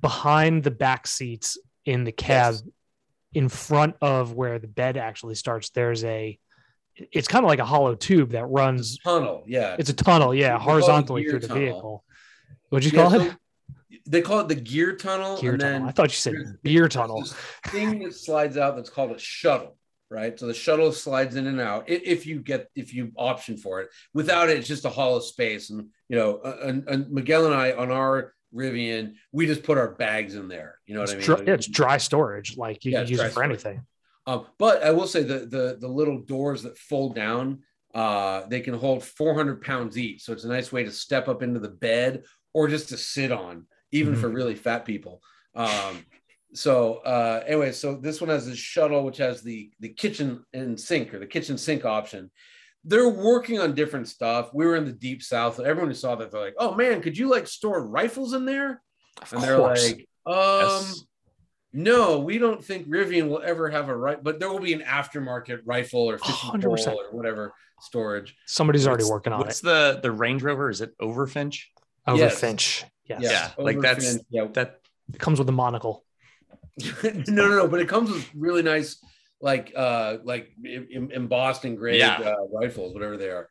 [0.00, 2.62] behind the back seats in the cab, Yes.
[3.34, 6.38] in front of where the bed actually starts, there's a.
[6.94, 8.98] It's kind of like a hollow tube that runs.
[8.98, 9.44] tunnel.
[9.46, 11.62] Yeah, It's a tunnel, yeah, We call it the horizontally through the tunnel.
[11.62, 12.04] vehicle.
[12.68, 13.36] What'd you Yeah, call so it?
[14.06, 15.40] They call it the gear tunnel.
[15.40, 15.78] Gear and tunnel.
[15.80, 17.24] then I thought you said beer tunnel.
[17.68, 19.76] thing that slides out that's called a shuttle
[20.12, 23.80] right so the shuttle slides in and out if you get if you option for
[23.80, 27.54] it without it it's just a hollow space and you know and, and miguel and
[27.54, 31.28] i on our rivian we just put our bags in there you know what It's
[31.28, 32.56] i mean dry, it's dry storage.
[32.58, 33.48] Like you Yeah, can use it for storage.
[33.50, 33.80] anything.
[34.26, 37.60] um, but i will say the the the little doors that fold down
[37.94, 41.42] uh they can hold 400 pounds each so it's a nice way to step up
[41.42, 44.20] into the bed or just to sit on even Mhm.
[44.20, 45.22] for really fat people
[45.54, 46.04] um
[46.54, 50.78] so uh anyway so this one has this shuttle which has the the kitchen and
[50.78, 52.30] sink or the kitchen sink option
[52.84, 56.30] they're working on different stuff we were in the deep south everyone who saw that
[56.30, 58.82] they're like oh man could you like store rifles in there
[59.22, 59.86] Of and they're course.
[59.92, 60.34] like um
[60.84, 61.04] Yes.
[61.72, 64.82] no, we don't think Rivian will ever have a right, but there will be an
[64.82, 66.94] aftermarket rifle or fishing pole 100%.
[66.94, 68.36] or whatever storage.
[68.46, 69.64] Somebody's already What's- working on What's it.
[69.64, 70.68] the the Range Rover?
[70.68, 71.72] Is it Overfinch?
[72.06, 72.84] Overfinch.
[73.06, 73.20] Yes.
[73.22, 73.32] Yes.
[73.56, 74.46] Yeah, like Overfin- that's- yeah.
[74.52, 74.80] That
[75.18, 76.04] comes with a monocle.
[77.04, 78.96] no, no, no, but it comes with really nice,
[79.40, 82.18] like, uh, like em- embossed engraved Yeah.
[82.18, 83.48] uh, rifles, whatever they are.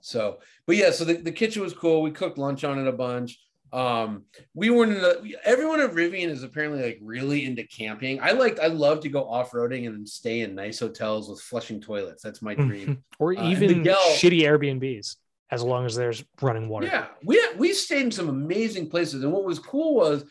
[0.00, 2.02] So, but yeah, so the, the kitchen was cool.
[2.02, 3.38] We cooked lunch on it a bunch.
[3.72, 8.20] Um, we weren't in the, everyone at Rivian is apparently like really into camping.
[8.20, 11.80] I like, I love to go off roading and stay in nice hotels with flushing
[11.80, 12.22] toilets.
[12.22, 13.02] That's my dream.
[13.18, 15.16] or Uh, even Miguel- shitty Airbnbs,
[15.50, 16.86] as long as there's running water.
[16.86, 20.24] Yeah, we we stayed in some amazing places, and what was cool was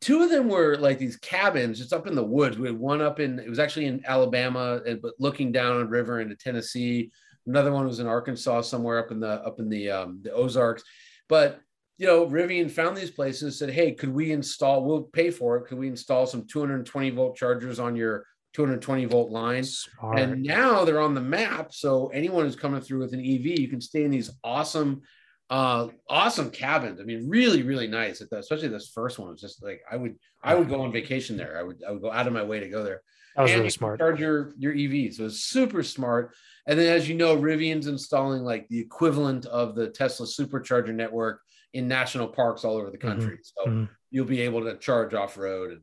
[0.00, 2.58] two of them were like these cabins just up in the woods.
[2.58, 6.20] We had one up in it was actually in Alabama, but looking down a river
[6.20, 7.10] into Tennessee.
[7.46, 10.82] Another one was in Arkansas, somewhere up in the up in the um, the Ozarks.
[11.28, 11.60] But
[11.98, 14.84] you know, Rivian found these places, said, "Hey, could we install?
[14.84, 15.66] We'll pay for it.
[15.66, 20.18] Could we install some 220 volt chargers on your 220 volt line?" Smart.
[20.18, 21.72] And now they're on the map.
[21.72, 25.02] So anyone who's coming through with an EV, you can stay in these awesome,
[25.50, 27.00] uh, awesome cabins.
[27.00, 28.20] I mean, really, really nice.
[28.20, 31.58] Especially this first one was just like I would, I would go on vacation there.
[31.58, 33.00] I would, I would go out of my way to go there.
[33.36, 33.98] that was And really you smart.
[34.00, 36.34] Charge your your EV, so it's super smart.
[36.66, 41.40] And then, as you know, Rivian's installing like the equivalent of the Tesla supercharger network
[41.74, 43.38] in national parks all over the country.
[43.42, 43.88] So Mhm.
[44.10, 45.80] you'll be able to charge off road and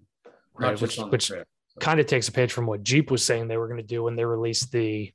[0.59, 1.31] not Right, just which- on the which-.
[1.79, 4.03] Kind of takes a page from what Jeep was saying they were going to do
[4.03, 5.11] when they released the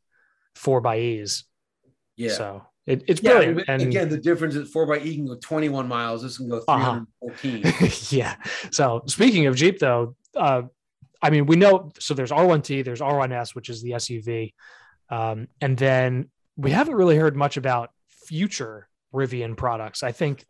[0.57, 1.45] four by E's.
[2.17, 2.33] Yeah.
[2.33, 3.65] So it, it's Yeah, brilliant.
[3.69, 6.23] and again, the difference is four by E can go 21 miles.
[6.23, 7.01] This can go Uh-huh.
[7.41, 7.93] 314.
[8.19, 8.35] yeah.
[8.71, 10.63] So speaking of Jeep, though, uh,
[11.23, 14.53] I mean, we know so there's R1T, there's R1S, which is the SUV,
[15.11, 17.91] um, and then we haven't really heard much about
[18.27, 20.03] future Rivian products.
[20.03, 20.45] I think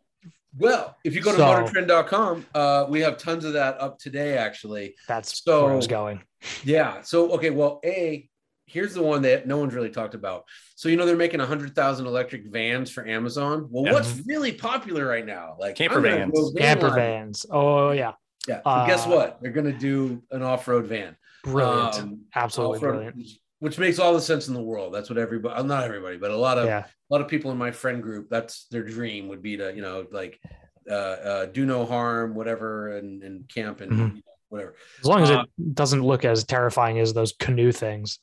[0.57, 4.37] Well, if you go to So- motortrend.com, uh, we have tons of that up today,
[4.37, 4.95] actually.
[5.07, 6.21] that's So- where I was going.
[6.63, 7.01] Yeah.
[7.01, 7.49] So, okay.
[7.49, 8.28] Well, A,
[8.69, 10.45] here's the one that no one's really talked about.
[10.75, 13.67] So, you know, they're making 100,000 electric vans for Amazon.
[13.69, 13.93] Well, Yeah.
[13.93, 15.55] what's really popular right now?
[15.59, 16.31] Like Camper vans.
[16.53, 16.95] van Camper lining.
[17.03, 17.45] vans.
[17.51, 18.13] Oh yeah,
[18.47, 18.61] Yeah.
[18.63, 19.41] So guess Uh, what?
[19.41, 21.15] They're going to do an off road van.
[21.43, 21.95] brilliant.
[21.99, 23.27] Um, Absolutely off-road, brilliant.
[23.59, 24.93] Which makes all the sense in the world.
[24.93, 26.85] That's what everybody, uh, not everybody, but a lot of Yeah.
[26.85, 29.81] a lot of people in my friend group that's their dream would be to you
[29.81, 30.39] know like
[30.89, 33.97] uh, uh do no harm whatever and, and camp and Mhm.
[33.97, 37.71] you know, whatever As long as Uh, it doesn't look as terrifying as those Canoo
[37.71, 38.19] things,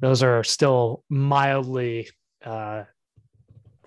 [0.00, 2.08] those are still mildly
[2.44, 2.84] uh,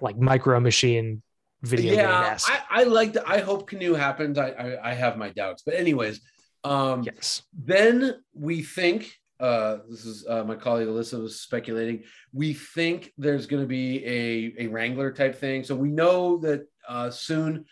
[0.02, 1.22] like micro machine
[1.64, 2.38] video yeah.
[2.48, 6.20] I, I like i hope Canoo happens I, I i have my doubts but anyways
[6.64, 7.44] um Yes.
[7.54, 12.02] then we think uh this is uh, my colleague alyssa was speculating
[12.34, 16.62] we think there's going to be a a wrangler type thing so we know that
[16.90, 17.66] uh soon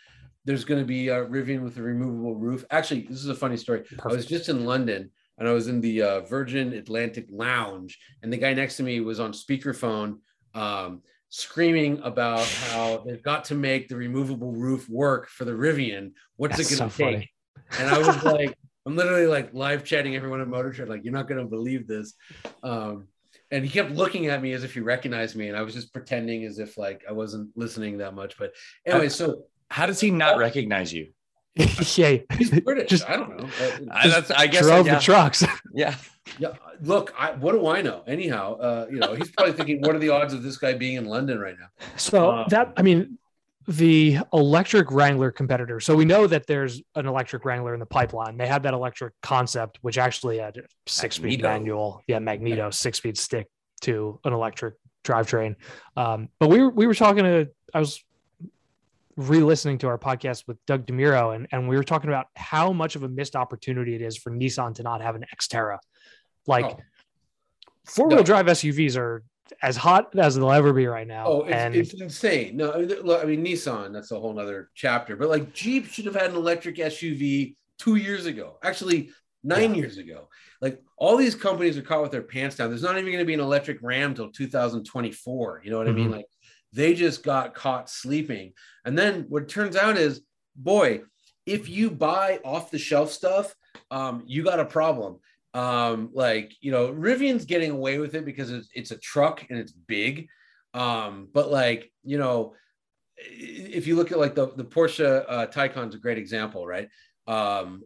[0.50, 3.56] there's going to be a rivian with a removable roof actually this is a funny
[3.56, 5.10] story I was just in London
[5.40, 9.00] and I was in the uh, Virgin Atlantic Lounge, and the guy next to me
[9.00, 10.18] was on speakerphone,
[10.54, 16.12] um, screaming about how they've got to make the removable roof work for the Rivian.
[16.36, 17.14] What's That's it going so to take?
[17.14, 17.80] funny.
[17.80, 18.54] And I was like,
[18.86, 21.86] I'm literally like live chatting everyone at Motor Trend, like, you're not going to believe
[21.86, 22.14] this.
[22.62, 23.08] Um,
[23.50, 25.92] and he kept looking at me as if he recognized me, and I was just
[25.92, 28.38] pretending as if like I wasn't listening that much.
[28.38, 28.52] But
[28.86, 31.12] anyway, so How does he not recognize you?
[31.56, 32.90] yeah, he's British.
[32.90, 33.44] Just I don't know.
[33.44, 34.62] Uh, I, that's, I guess.
[34.62, 34.96] drove yeah.
[34.96, 35.44] the trucks.
[35.74, 35.96] yeah.
[36.38, 36.52] Yeah,
[36.82, 38.04] look, I, what do I know?
[38.06, 40.94] Anyhow, uh, you know, he's probably thinking, what are the odds of this guy being
[40.94, 41.66] in London right now?
[41.96, 43.18] So Um, that I mean,
[43.66, 45.80] the electric Wrangler competitor.
[45.80, 48.36] So we know that there's an electric Wrangler in the pipeline.
[48.36, 51.48] They had that electric concept, which actually had a six-speed Magneto.
[51.48, 53.48] manual, yeah, Magneto six-speed stick
[53.82, 55.56] to an electric drivetrain.
[55.96, 58.02] Um, but we were we were talking to I was
[59.16, 62.96] re-listening to our podcast with Doug DeMuro, and and we were talking about how much
[62.96, 65.78] of a missed opportunity it is for Nissan to not have an Xterra.
[66.46, 66.78] Like Oh.
[67.86, 68.22] four-wheel No.
[68.24, 69.24] drive SUVs are
[69.62, 71.26] as hot as they'll ever be right now.
[71.26, 72.56] Oh, it's, and it's insane.
[72.56, 75.86] No, I mean, look, I mean, Nissan, that's a whole nother chapter, but like Jeep
[75.86, 79.10] should have had an electric SUV two years ago, actually,
[79.42, 80.28] nine years ago.
[80.60, 82.68] Like all these companies are caught with their pants down.
[82.68, 85.62] There's not even going to be an electric Ram till 2024.
[85.64, 86.08] You know what I mean?
[86.10, 86.12] Mhm.
[86.12, 86.26] Like
[86.72, 88.52] they just got caught sleeping.
[88.84, 90.22] And then what turns out is,
[90.56, 91.02] boy,
[91.46, 93.54] if you buy off the shelf stuff,
[93.90, 95.18] um, you got a problem.
[95.52, 99.58] Um, like you know, Rivian's getting away with it because it's, it's a truck and
[99.58, 100.28] it's big.
[100.74, 102.54] Um, but like you know,
[103.16, 106.88] if you look at like the the Porsche uh, Taycan's a great example, right?
[107.26, 107.82] Um,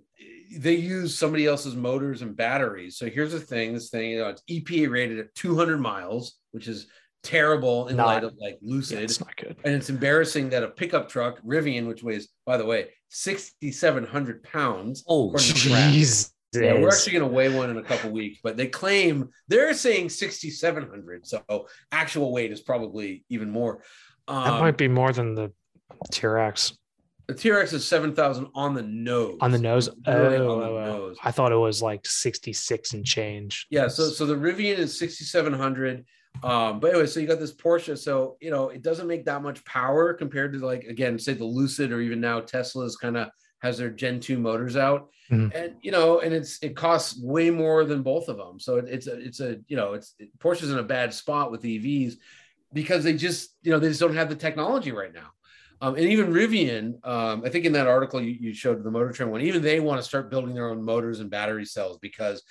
[0.57, 2.99] they use somebody else's motors and batteries.
[2.99, 6.69] So here's the thing: this thing, you know, it's EPA rated at 200 miles, which
[6.69, 6.87] is
[7.25, 8.99] terrible in Not- light of like yeah, Lucid.
[9.03, 9.57] it's not good.
[9.65, 15.05] And it's embarrassing that a pickup truck, Rivian, which weighs, by the way, 6,700 pounds.
[15.09, 15.93] Oh, according to Track.
[15.93, 16.31] Jesus.
[16.55, 19.75] Yeah, we're actually going to weigh one in a couple weeks, but they claim they're
[19.75, 21.27] saying 6,700.
[21.27, 21.43] So
[21.91, 23.83] actual weight is probably even more.
[24.29, 25.51] that Um, might be more than the
[26.13, 26.77] TRX
[27.27, 29.39] the TRX is 7,000 on the nose.
[29.41, 29.89] on the nose.
[30.07, 30.85] Oh, on the oh.
[30.85, 31.17] nose.
[31.25, 33.67] I thought it was like 66 and change.
[33.71, 36.05] Yeah, so so the Rivian is 6700.
[36.43, 37.97] Um, but anyway, so you got this Porsche.
[37.97, 41.45] So you know, it doesn't make that much power compared to like again, say the
[41.45, 43.29] Lucid or even now Tesla's kind of
[43.61, 45.09] has their Gen 2 motors out.
[45.31, 45.55] Mhm.
[45.55, 48.61] And you know, and it's it costs way more than both of them.
[48.61, 51.63] So it, it's a it's a you know, it's Porsche's in a bad spot with
[51.63, 52.17] EVs
[52.73, 55.31] because they just, you know, they just don't have the technology right now.
[55.81, 59.13] Um, and even Rivian, um, I think in that article you, you showed the Motor
[59.13, 62.43] Trend one, even they want to start building their own motors and battery cells because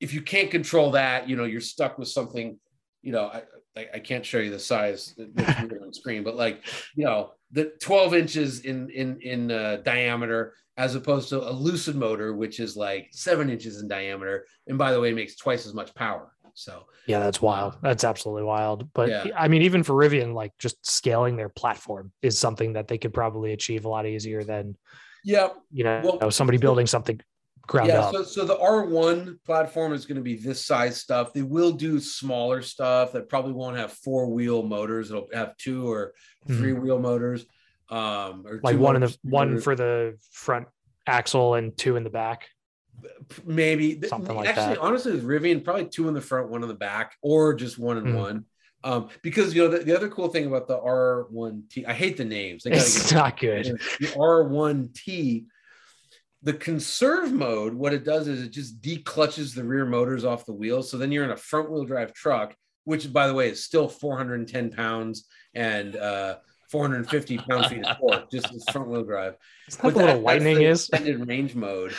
[0.00, 2.58] if you can't control that, you know, you're stuck with something,
[3.02, 3.42] you know, I,
[3.76, 8.14] I, I can't show you the size on screen, but like, you know, the 12
[8.14, 13.08] inches in, in, in uh, diameter, as opposed to a lucid motor, which is like
[13.12, 14.46] seven inches in diameter.
[14.66, 16.32] And by the way, makes twice as much power.
[16.54, 17.76] So Yeah, that's wild.
[17.82, 18.92] That's absolutely wild.
[18.92, 19.26] But Yeah.
[19.36, 23.12] I mean, even for Rivian, like just scaling their platform is something that they could
[23.12, 24.76] probably achieve a lot easier than,
[25.24, 27.20] yeah, you know, Well, somebody building something
[27.66, 28.14] ground yeah, up.
[28.14, 31.32] so so the R1 platform is going to be this size stuff.
[31.32, 35.10] They will do smaller stuff that probably won't have four wheel motors.
[35.10, 36.12] It'll have two or
[36.48, 36.58] Mhm.
[36.58, 37.46] three wheel motors.
[37.88, 39.64] Um, or like two one in the one motors.
[39.64, 40.66] for the front
[41.06, 42.48] axle and two in the back.
[43.44, 44.78] maybe Something like Actually, that.
[44.80, 47.96] honestly, with Rivian, probably two in the front, one in the back, or just one
[47.98, 48.16] in Mm.
[48.16, 48.44] one.
[48.84, 52.24] Um, because you know the, the other cool thing about the R1T, I hate the
[52.24, 52.64] names.
[52.64, 53.66] They It's get- not good.
[54.00, 55.46] the R1T,
[56.42, 60.52] the conserve mode, what it does is it just declutches the rear motors off the
[60.52, 60.90] wheels.
[60.90, 63.88] So then you're in a front wheel drive truck, which by the way is still
[63.88, 66.36] 410 pounds and uh,
[66.70, 69.36] 450 pound feet of torque, just as front wheel drive.
[69.68, 70.88] Is that what the that- little that's lightning is?
[70.88, 71.94] extended range mode.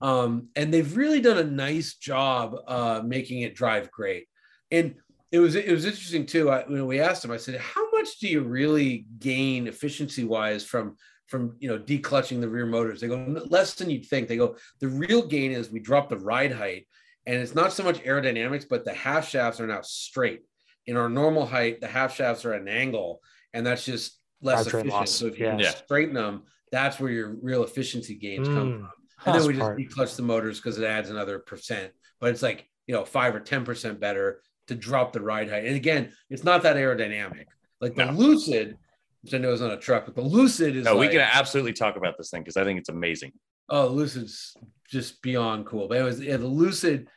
[0.00, 4.28] Um, and they've really done a nice job uh, making it drive great.
[4.70, 4.94] And
[5.32, 6.50] it was it was interesting too.
[6.50, 10.64] I, when we asked them, I said, "How much do you really gain efficiency wise
[10.64, 10.96] from
[11.28, 13.16] from you know declutching the rear motors?" They go
[13.48, 14.26] less than you'd think.
[14.28, 16.86] They go the real gain is we drop the ride height,
[17.26, 20.42] and it's not so much aerodynamics, but the half shafts are now straight.
[20.86, 23.20] In our normal height, the half shafts are at an angle,
[23.52, 24.88] and that's just less Drivetrain efficient.
[24.88, 25.50] loss, So if you yeah.
[25.52, 25.70] can Yeah.
[25.74, 28.78] straighten them, that's where your real efficiency gains come Mm.
[28.80, 28.90] from.
[29.26, 29.78] And then we just Smart.
[29.78, 33.40] declutch the motors because it adds another percent, but it's like you know five or
[33.40, 35.64] ten percent better to drop the ride height.
[35.66, 37.46] And again, it's not that aerodynamic.
[37.80, 38.12] Like the No.
[38.12, 38.76] Lucid,
[39.22, 41.72] which I know is not a truck, but the Lucid is No, we can absolutely
[41.72, 43.32] talk about this thing because I think it's amazing.
[43.70, 44.56] oh, Lucid's
[44.88, 45.88] just beyond cool.
[45.88, 47.08] But anyways, yeah, the Lucid,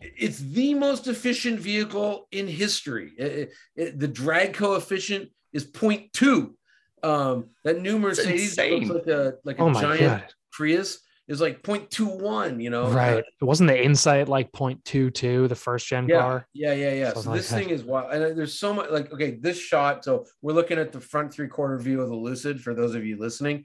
[0.00, 3.12] it's the most efficient vehicle in history.
[3.18, 6.54] It- it- it- the drag coefficient is 0.2.
[7.02, 10.32] Um, that new Mercedes looks like a like a Oh giant god.
[10.52, 12.90] Prius is like 0.21, you know?
[12.90, 13.18] right.
[13.18, 16.46] It wasn't the Insight like 0.22, the first gen Yeah, car.
[16.54, 17.04] yeah, yeah, yeah.
[17.12, 17.56] Something So this that.
[17.56, 18.90] thing is wild, and there's so much.
[18.90, 20.04] Like, okay, this shot.
[20.04, 22.60] So we're looking at the front three quarter view of the Lucid.
[22.62, 23.64] For those of you listening,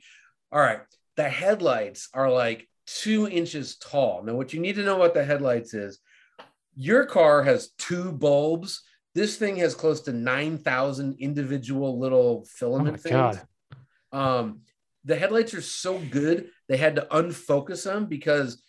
[0.51, 0.81] all right,
[1.15, 4.23] the headlights are like two inches tall.
[4.23, 5.99] Now, what you need to know about the headlights is
[6.75, 8.81] your car has two bulbs.
[9.15, 13.13] This thing has close to nine thousand individual little Oh filament my things.
[13.13, 13.41] god.
[14.11, 14.61] Um,
[15.05, 18.61] the headlights are so good they had to unfocus them because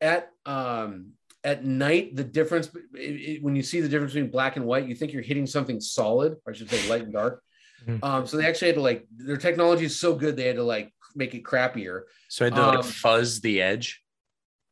[0.00, 1.12] at um
[1.44, 4.86] at night the difference it, it- when you see the difference between black and white
[4.88, 7.42] you think you're hitting something solid or i should say light and dark.
[7.86, 7.98] Mhm.
[8.04, 10.62] um so they actually had to like their technology is so good they had to
[10.62, 12.02] like make it crappier.
[12.28, 14.02] So I had to like Um, fuzz the edge.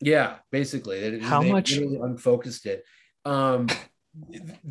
[0.00, 0.98] yeah basically.
[1.00, 2.84] They, How they much- literally unfocused it.
[3.24, 3.66] Um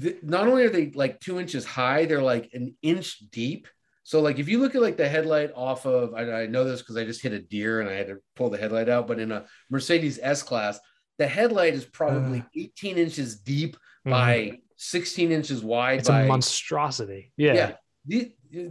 [0.02, 3.68] th- not only are they like two inches high they're like an inch deep
[4.10, 6.82] so like if you look at like the headlight off of i, I know this
[6.82, 9.20] because i just hit a deer and i had to pull the headlight out but
[9.20, 10.80] in a mercedes s class
[11.20, 12.44] the headlight is probably Uh.
[12.56, 14.12] 18 inches deep Mhm.
[14.12, 17.34] by 16 inches wide it's by a monstrosity.
[17.36, 17.54] Yeah.
[17.54, 17.72] yeah.
[18.06, 18.28] These,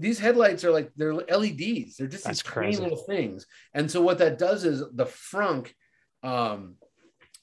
[0.06, 1.96] these headlights are like they're LEDs.
[1.96, 2.82] They're just That's these tiny crazy.
[2.82, 3.46] little things.
[3.74, 5.64] And so what that does is the frunk,
[6.22, 6.76] um,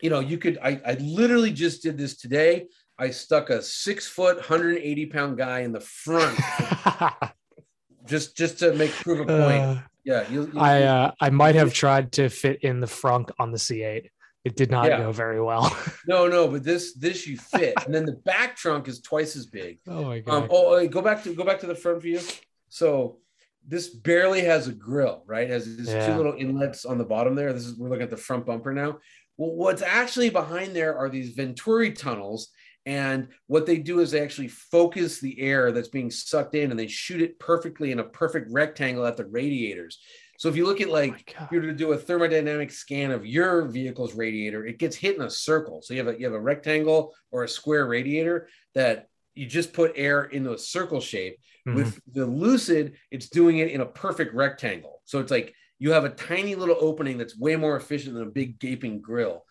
[0.01, 2.67] you know, you could I, I literally just did this today.
[2.97, 6.35] I stuck a six foot, 180 pound guy in the front
[8.05, 9.61] just just to make prove a point.
[9.61, 13.31] Uh, yeah, you, you- I uh, I might have tried to fit in the frunk
[13.39, 14.09] on the C8.
[14.43, 14.97] It did not Yeah.
[14.99, 15.75] go very well.
[16.07, 19.47] no no, but this this you fit, and then the back trunk is twice as
[19.47, 19.79] big.
[19.87, 22.19] oh my Um, oh, oh, go back to go back to the front view.
[22.69, 23.19] So
[23.67, 25.49] this barely has a grill, right?
[25.49, 27.51] It has these two little inlets on the bottom there.
[27.53, 28.99] This is we're looking at the front bumper now.
[29.37, 32.49] Well, what's actually behind there are these Venturi tunnels.
[32.85, 36.79] And what they do is they actually focus the air that's being sucked in and
[36.79, 39.99] they shoot it perfectly in a perfect rectangle at the radiators.
[40.37, 41.45] So if you look at Oh like my God.
[41.45, 45.15] if you were to do a thermodynamic scan of your vehicle's radiator, it gets hit
[45.15, 45.81] in a circle.
[45.81, 49.73] So you have a you have a rectangle or a square radiator that you just
[49.73, 51.37] put air into a circle shape.
[51.67, 51.75] Mhm.
[51.75, 55.01] With the Lucid, it's doing it in a perfect rectangle.
[55.05, 58.31] So it's like you have a tiny little opening that's way more efficient than a
[58.31, 59.45] big gaping grill.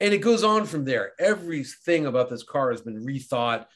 [0.00, 1.12] And it goes on from there.
[1.18, 3.66] Everything about this car has been rethought,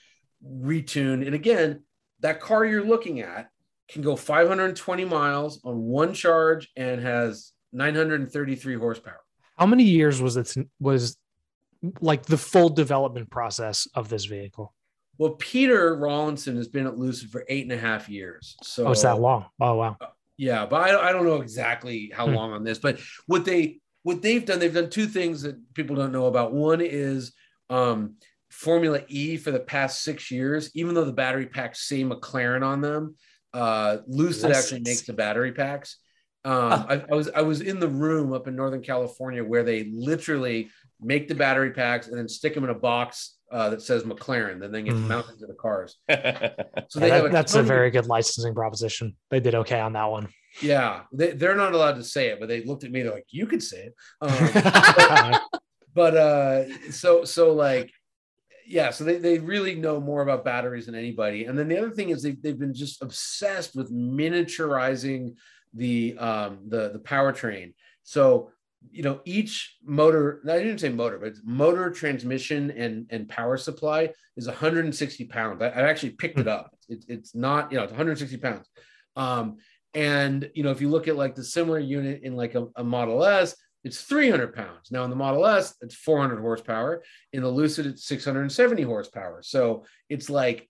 [0.46, 1.26] retuned.
[1.26, 1.82] And again,
[2.20, 3.48] that car you're looking at
[3.88, 9.20] can go 520 miles on one charge and has 933 horsepower.
[9.58, 11.16] How many years was it was
[12.00, 14.74] like the full development process of this vehicle?
[15.18, 18.56] Well, Peter Rawlinson has been at Lucid for eight and a half years.
[18.62, 19.46] So Oh, it's that long.
[19.60, 19.96] Oh wow.
[20.36, 22.34] Yeah, but I, I don't know exactly how Hmm.
[22.34, 22.78] long on this.
[22.78, 26.52] But what they what they've done, they've done two things that people don't know about.
[26.52, 27.32] One is
[27.68, 28.14] um,
[28.50, 32.80] Formula E for the past six years, even though the battery packs say McLaren on
[32.80, 33.16] them,
[33.52, 35.96] uh, Lucid actually makes the battery packs.
[36.44, 39.84] Um, I, I was I was in the room up in Northern California where they
[39.84, 40.68] literally
[41.00, 44.58] make the battery packs and then stick them in a box uh, that says McLaren,
[44.60, 45.06] then they get Mhm.
[45.06, 45.96] mounted to the cars.
[46.08, 49.16] So Yeah, they that- have that's a ton of- very good licensing proposition.
[49.30, 50.28] They did okay on that one.
[50.60, 53.02] Yeah, they, they're not allowed to say it, but they looked at me.
[53.02, 55.40] They're like, "You could say it." Um,
[55.94, 57.90] but uh, so so like,
[58.66, 58.90] yeah.
[58.90, 61.44] So they, they really know more about batteries than anybody.
[61.46, 65.34] And then the other thing is they they've been just obsessed with miniaturizing
[65.74, 67.74] the um the the powertrain.
[68.04, 68.50] So
[68.90, 73.56] you know each motor i didn't say motor but it's motor transmission and and power
[73.56, 77.84] supply is 160 pounds i, I actually picked it up it's, it's not you know
[77.84, 78.68] it's 160 pounds
[79.16, 79.56] um
[79.94, 82.84] and you know, if you look at like the similar unit in like a, a
[82.84, 84.90] Model S, it's 300 pounds.
[84.90, 87.02] Now in the Model S, it's 400 horsepower.
[87.32, 89.40] In the Lucid, it's 670 horsepower.
[89.42, 90.68] So it's like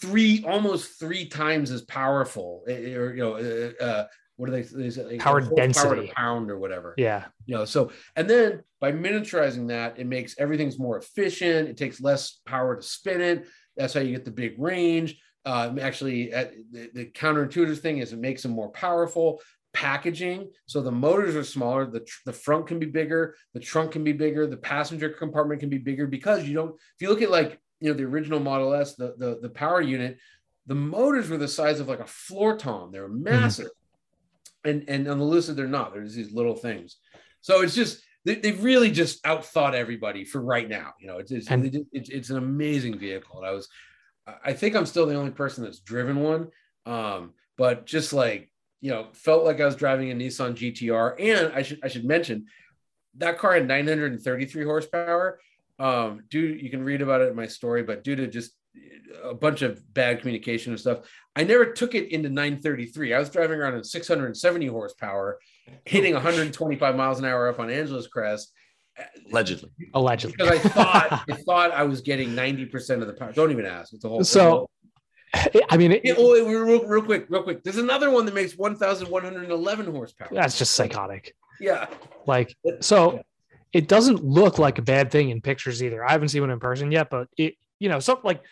[0.00, 2.62] three, almost three times as powerful.
[2.68, 4.06] eh, Or you know, uh, uh,
[4.42, 4.62] what are they?
[4.62, 6.08] they say, like, Power density.
[6.08, 7.26] to pound or whatever yeah.
[7.46, 12.00] you know so and then by miniaturizing that it makes everything's more efficient it takes
[12.00, 16.54] less power to spin it that's how you get the big range um, actually at,
[16.72, 19.40] the, the counterintuitive thing is it makes them more powerful
[19.72, 23.92] packaging so the motors are smaller the, tr- the front can be bigger the trunk
[23.92, 27.22] can be bigger the passenger compartment can be bigger because you don't if you look
[27.22, 30.18] at like you know the original model s the the, the power unit
[30.66, 33.68] the motors were the size of like a floor tom they were massive
[34.64, 36.96] and and on the lucid they're not there's these little things.
[37.40, 41.32] So it's just they, they've really just outthought everybody for right now you know it's
[41.32, 43.38] it's, And- it's it's an amazing vehicle.
[43.38, 43.68] And i was
[44.44, 46.48] i think i'm still the only person that's driven one.
[46.86, 48.50] Um but just like
[48.80, 52.04] you know felt like i was driving a nissan gtr and i should i should
[52.04, 52.46] mention
[53.18, 55.38] that car had 933 horsepower.
[55.78, 58.52] Um due you can read about it in my story but due to just
[59.22, 61.00] a bunch of bad communication and stuff.
[61.36, 63.14] I never took it into 933.
[63.14, 65.38] I was driving around at 670 horsepower,
[65.84, 68.52] hitting 125 miles an hour up on Angeles Crest.
[69.30, 69.70] Allegedly.
[69.94, 70.36] Allegedly.
[70.36, 73.32] Because I thought I thought I was getting 90% of the power.
[73.32, 73.92] Don't even ask.
[73.94, 74.68] It's a whole So,
[75.70, 77.64] I mean, it, Yeah, oh, wait, real, real quick, real quick.
[77.64, 80.28] There's another one that makes 1,111 horsepower.
[80.30, 81.34] that's just psychotic.
[81.58, 81.86] Yeah.
[82.26, 83.22] Like, so
[83.72, 86.04] it doesn't look like a bad thing in pictures either.
[86.04, 88.42] I haven't seen one in person yet, but it, you know, something like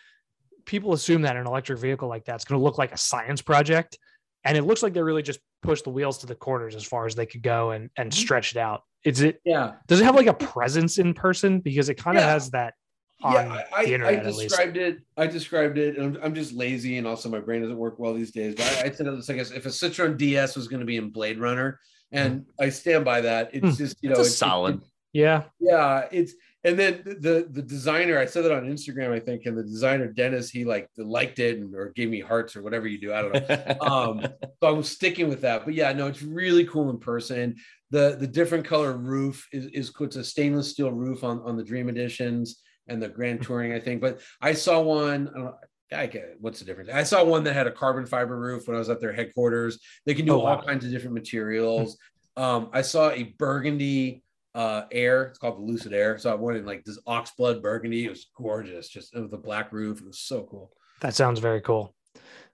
[0.71, 3.99] people assume that an electric vehicle like that's going to look like a science project.
[4.45, 7.05] And it looks like they really just pushed the wheels to the corners as far
[7.05, 8.81] as they could go and, and stretched it out.
[9.03, 9.73] Is it, Yeah.
[9.87, 11.59] does it have like a presence in person?
[11.59, 12.29] Because it kind of Yeah.
[12.31, 12.73] has that
[13.21, 14.41] on yeah, I, the internet I at least.
[14.49, 14.99] described it.
[15.17, 18.13] I described it, and I'm, I'm just lazy, and also my brain doesn't work well
[18.15, 18.55] these days.
[18.55, 21.09] But I, I said it's like if a Citroen DS was going to be in
[21.11, 21.79] Blade Runner,
[22.11, 23.51] and I stand by that.
[23.53, 23.83] It's Hmm.
[23.83, 24.81] just you know, It's it's- solid.
[25.13, 25.43] Yeah.
[25.59, 26.33] yeah, it's
[26.63, 28.17] and then the the designer.
[28.19, 31.57] I said that on Instagram, I think, and the designer Dennis, he like liked it
[31.59, 33.13] and or gave me hearts or whatever you do.
[33.13, 33.75] I don't know.
[33.81, 34.21] um
[34.61, 37.55] so i was sticking with that but yeah no it's really cool in person
[37.89, 41.63] the the different color roof is is it's a stainless steel roof on on the
[41.63, 45.55] dream editions and the grand touring i think but i saw one I don't know,
[45.93, 46.89] I get what's the difference.
[46.89, 49.77] I saw one that had a carbon fiber roof when I was at their headquarters.
[50.05, 50.61] They can do Oh, all wow.
[50.61, 51.97] kinds of different materials.
[52.37, 54.23] um, I saw a burgundy
[54.53, 55.23] uh air.
[55.23, 56.17] It's called the Lucid Air.
[56.17, 58.05] So I went in like this oxblood burgundy.
[58.05, 60.01] It was gorgeous, just with the black roof.
[60.01, 60.71] It was so cool.
[61.01, 61.95] That sounds very cool.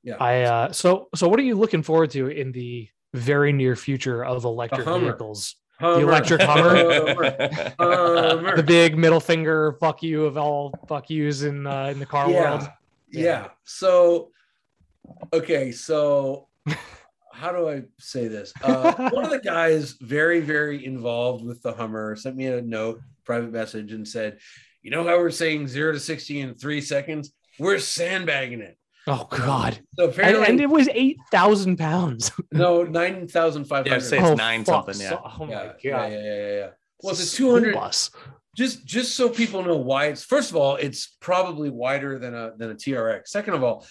[0.04, 0.16] Yeah.
[0.20, 4.24] I uh so so what are you looking forward to in the very near future
[4.24, 5.56] of electric vehicles?
[5.80, 6.02] Hummer.
[6.02, 7.74] electric Hummer.
[7.80, 8.56] Hummer.
[8.56, 12.30] The big middle finger fuck you of all fuck yous in uh, in the car
[12.30, 12.42] yeah.
[12.42, 12.70] world.
[13.12, 13.48] Yeah.
[13.64, 14.32] So,
[15.34, 15.72] okay.
[15.72, 16.48] So,
[17.38, 18.52] how do I say this?
[18.64, 23.00] Uh, one of the guys, very, very involved with the Hummer, sent me a note,
[23.26, 24.40] private message, and said,
[24.82, 27.32] "You know how we're saying zero to sixty in three seconds?
[27.60, 29.80] We're sandbagging it." Oh god.
[29.98, 32.32] So apparently, and it was eight thousand pounds.
[32.52, 34.06] no, nine thousand five Yeah, hundred.
[34.06, 35.18] say- It's nine something, yeah.
[35.24, 35.76] Oh my god.
[35.84, 36.68] yeah, yeah, yeah, yeah.
[37.04, 37.76] Well, it's a two hundred.
[37.76, 38.10] bus.
[38.56, 42.52] just just so people know why it's first of all it's probably wider than a
[42.58, 43.86] than a trx second of all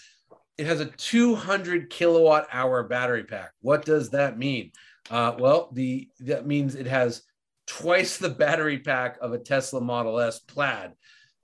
[0.58, 4.70] it has a 200 kilowatt hour battery pack what does that mean
[5.10, 7.22] uh, well the that means it has
[7.66, 10.92] twice the battery pack of a tesla model s plaid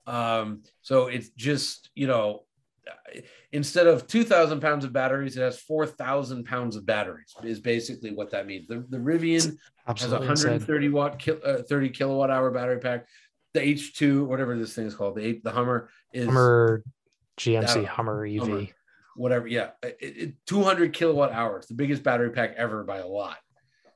[0.07, 2.45] um, so it's just you know
[3.53, 8.31] instead of 2000 pounds of batteries it has 4000 pounds of batteries is basically what
[8.31, 10.51] that means the, the rivian has a Absolutely insane.
[10.53, 13.07] 130 watt, kil- uh, 30 kilowatt hour battery pack.
[13.55, 16.83] The H2, whatever this thing is called, the the Hummer is Hummer
[17.39, 18.41] GMC Hummer EV.
[18.41, 18.67] Hummer.
[19.17, 19.47] Whatever.
[19.47, 23.37] Yeah, it, it, 200 kilowatt hours, the biggest battery pack ever by a lot.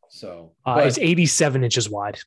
[0.09, 2.19] So, Uh, but- it's 87 inches wide.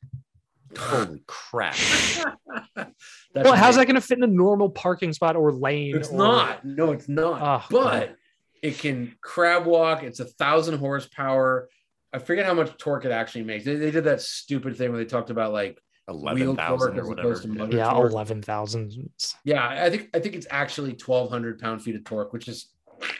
[0.78, 1.74] Holy crap.
[2.76, 2.88] That's
[3.34, 5.96] well, how's that going to fit in a normal parking spot or lane?
[5.96, 6.64] It's or- not.
[6.64, 7.40] No, it's not.
[7.42, 8.16] Oh, but
[8.62, 10.02] it can crab walk.
[10.04, 11.68] It's a thousand horsepower.
[12.12, 13.64] I forget how much torque it actually makes.
[13.64, 17.08] They, they did that stupid thing where they talked about like wheel torque 11,000 or
[17.08, 17.28] whatever.
[17.28, 18.10] opposed to motor Yeah, torque.
[18.12, 19.10] 11,000.
[19.44, 22.66] Yeah, I think I think it's actually 1,200 pound feet of torque, which is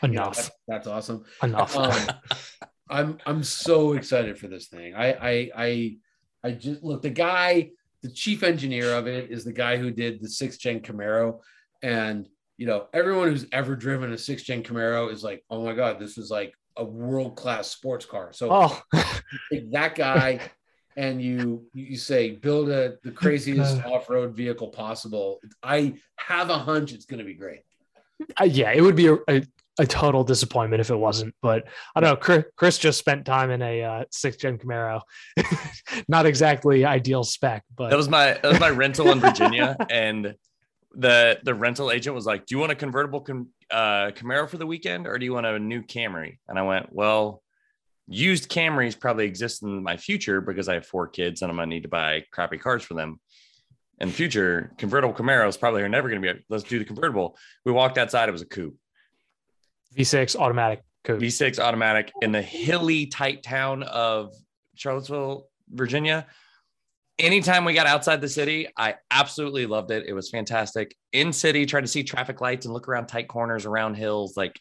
[0.03, 0.37] Enough.
[0.37, 1.25] that's, that's awesome.
[1.43, 1.77] Enough.
[1.77, 1.93] Um,
[2.91, 4.95] I'm I'm so excited for this thing.
[4.95, 5.97] I I I
[6.43, 7.71] I just look the guy,
[8.03, 11.41] the chief engineer of it is the guy who did the sixth gen Camaro,
[11.83, 15.75] and you know everyone who's ever driven a sixth gen Camaro is like, oh my
[15.75, 18.33] god, this is like a world class sports car.
[18.33, 18.83] So oh,
[19.71, 20.41] that guy
[20.97, 26.93] and you you say build a the craziest off-road vehicle possible i have a hunch
[26.93, 27.61] it's going to be great
[28.41, 29.43] Uh, yeah, it would be a, a,
[29.79, 31.35] a total disappointment if it wasn't.
[31.41, 31.65] But
[31.95, 32.43] I don't know.
[32.57, 35.03] Chris, just spent time in a uh, six gen Camaro.
[36.09, 40.35] Not exactly ideal spec, but That was my that was my rental in Virginia, and
[40.95, 44.57] the the rental agent was like, "Do you want a convertible com- uh, Camaro for
[44.57, 47.43] the weekend, or do you want a new Camry?" And I went, "Well,
[48.07, 51.69] used Camrys probably exist in my future because I have four kids and I'm gonna
[51.69, 53.21] need to buy crappy cars for them."
[54.01, 56.41] In the future, convertible Camaros probably are never going to be.
[56.49, 57.37] Let's do the convertible.
[57.67, 58.77] We walked outside; it was a coupe,
[59.97, 61.21] V6 automatic coupe.
[61.21, 64.33] V6 automatic in the hilly, tight town of
[64.75, 66.27] Charlottesville, Virginia.
[67.19, 70.07] Anytime we got outside the city, I absolutely loved it.
[70.07, 70.97] It was fantastic.
[71.13, 74.59] In city, trying to see traffic lights and look around tight corners, around hills, like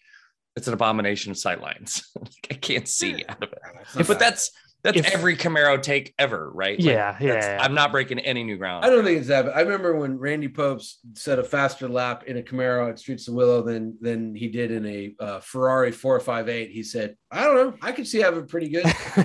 [0.55, 2.03] it's an abomination of sight lines.
[2.19, 4.07] like, I can't see out of it.
[4.07, 4.51] But that's
[4.84, 6.80] that's If- every Camaro take ever, right?
[6.80, 7.57] Like, yeah, yeah, yeah.
[7.61, 8.86] I'm not breaking any new ground.
[8.86, 12.23] i don't think it's that but i remember when Randy Pobst set a faster lap
[12.25, 15.91] in a camaro at streets of willow than than he did in a uh, ferrari
[15.91, 18.86] 458 he said i don't know i could see having pretty good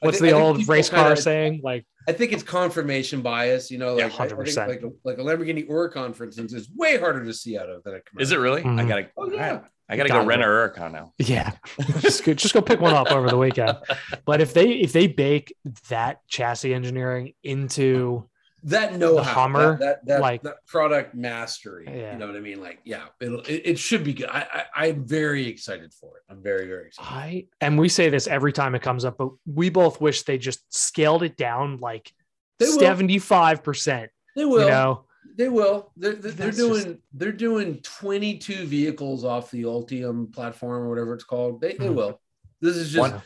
[0.00, 1.60] What's think- the old race car kinda- saying?
[1.62, 3.70] Like, I think it's confirmation bias.
[3.70, 4.68] You know, Yeah, like I- I 100%.
[4.68, 7.82] like a, like a Lamborghini Huracan, for instance, is way harder to see out of
[7.84, 8.22] than a commercial.
[8.22, 8.62] Is it really?
[8.62, 8.88] I Mhm.
[8.88, 9.08] gotta.
[9.16, 9.60] Oh yeah.
[9.90, 10.48] I gotta Gotta go rent go.
[10.48, 11.12] a Huracan now.
[11.18, 11.52] yeah,
[12.00, 13.78] just go, just go pick one up over the weekend.
[14.26, 15.54] But if they if they bake
[15.88, 18.28] that chassis engineering into
[18.64, 21.84] that know-how, Hummer, that that, that, like- that product mastery.
[21.86, 22.12] Yeah.
[22.12, 22.60] You know what I mean?
[22.60, 24.28] Like, yeah, it'll it, it should be good.
[24.28, 26.22] I, I I'm very excited for it.
[26.28, 27.08] I'm very very excited.
[27.12, 30.38] I and we say this every time it comes up, but we both wish they
[30.38, 32.12] just scaled it down like
[32.58, 34.10] They seventy five percent.
[34.34, 34.64] They will.
[34.64, 35.04] You know,
[35.36, 35.92] They will.
[35.96, 41.14] They're, they're, they're doing just- they're doing 22 vehicles off the Ultium platform or whatever
[41.14, 41.60] it's called.
[41.60, 41.94] They, they Mhm.
[41.94, 42.20] will.
[42.60, 43.22] This is just One-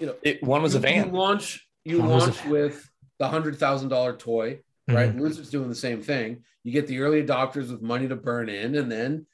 [0.00, 1.06] you know It, one was a van.
[1.06, 2.87] You launch you One launch with
[3.18, 5.10] the hundred thousand dollar toy, right?
[5.10, 5.20] Mm-hmm.
[5.20, 6.42] Lizard's doing the same thing.
[6.64, 9.26] You get the early adopters with money to burn in, and then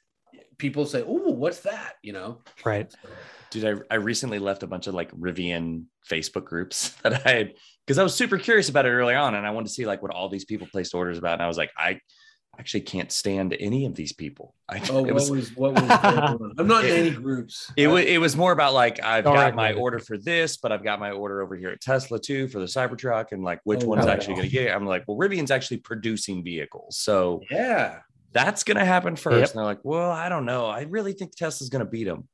[0.57, 2.93] people say, "Oh, what's that?" You know, right?
[3.51, 7.53] Dude, I, I recently left a bunch of like Rivian Facebook groups that I had
[7.85, 10.01] because I was super curious about it early on and I wanted to see like
[10.01, 11.33] what all these people placed orders about.
[11.33, 11.99] And I was like, I
[12.59, 14.53] actually can't stand any of these people.
[14.69, 15.83] I, Oh, it what was was, what was?
[16.57, 17.71] I'm not in any groups.
[17.77, 19.81] it was it was more about like I've All got right, my David.
[19.81, 22.65] order for this, but I've got my order over here at Tesla too for the
[22.65, 24.11] Cybertruck and like which Oh, one's wow.
[24.11, 24.71] actually going to get it.
[24.71, 27.99] I'm like, well, Rivian's actually producing vehicles, so yeah.
[28.31, 29.37] that's going to happen first.
[29.39, 29.49] Yep.
[29.51, 30.65] And they're like, well, I don't know.
[30.65, 32.27] I really think Tesla's going to beat them.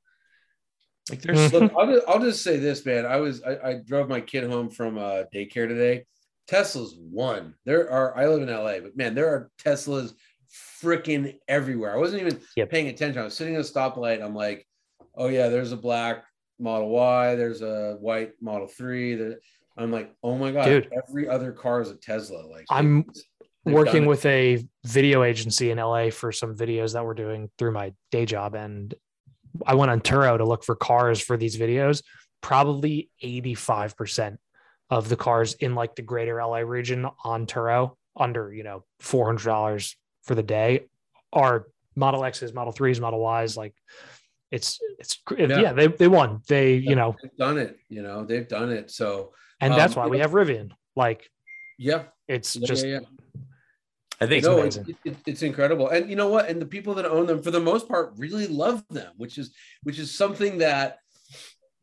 [1.09, 3.05] Like there's Look, I'll just, I'll just say this, man.
[3.05, 6.05] I was I, I drove my kid home from uh, daycare today.
[6.51, 7.55] Tesla's one.
[7.65, 10.13] There are I live in LA, but man, there are Teslas
[10.83, 11.95] freaking everywhere.
[11.95, 12.69] I wasn't even Yep.
[12.69, 13.21] paying attention.
[13.21, 14.21] I was sitting at a stoplight.
[14.21, 14.67] I'm like,
[15.15, 16.25] oh yeah, there's a black
[16.59, 17.35] Model Y.
[17.35, 19.15] There's a white Model Three.
[19.15, 19.39] That
[19.77, 20.89] I'm like, oh my god, Dude.
[20.91, 22.45] every other car is a Tesla.
[22.45, 23.05] Like I'm
[23.63, 27.93] working with a video agency in LA for some videos that we're doing through my
[28.11, 28.55] day job.
[28.55, 28.93] And
[29.65, 32.03] I went on Turo to look for cars for these videos.
[32.41, 34.37] Probably 85%
[34.91, 39.95] of the cars in like the greater LA region on Turo under, you know, $400
[40.23, 40.85] for the day
[41.33, 41.65] are
[41.95, 43.55] Model X's, Model 3s, Model Ys.
[43.55, 43.73] Like
[44.51, 45.73] it's, it's, yeah, Yeah.
[45.73, 46.41] they, they won.
[46.47, 47.77] They, you know, They've done it.
[47.87, 48.91] You know, they've done it.
[48.91, 49.31] So
[49.61, 50.71] and that's Um, why we have Rivian.
[50.95, 51.29] Like
[51.79, 53.41] yeah, it's yeah, just, yeah, yeah.
[54.19, 54.85] I think no, amazing.
[54.89, 56.47] It, it, it's incredible, and you know what?
[56.47, 59.51] And the people that own them, for the most part, really love them, which is
[59.81, 60.99] which is something that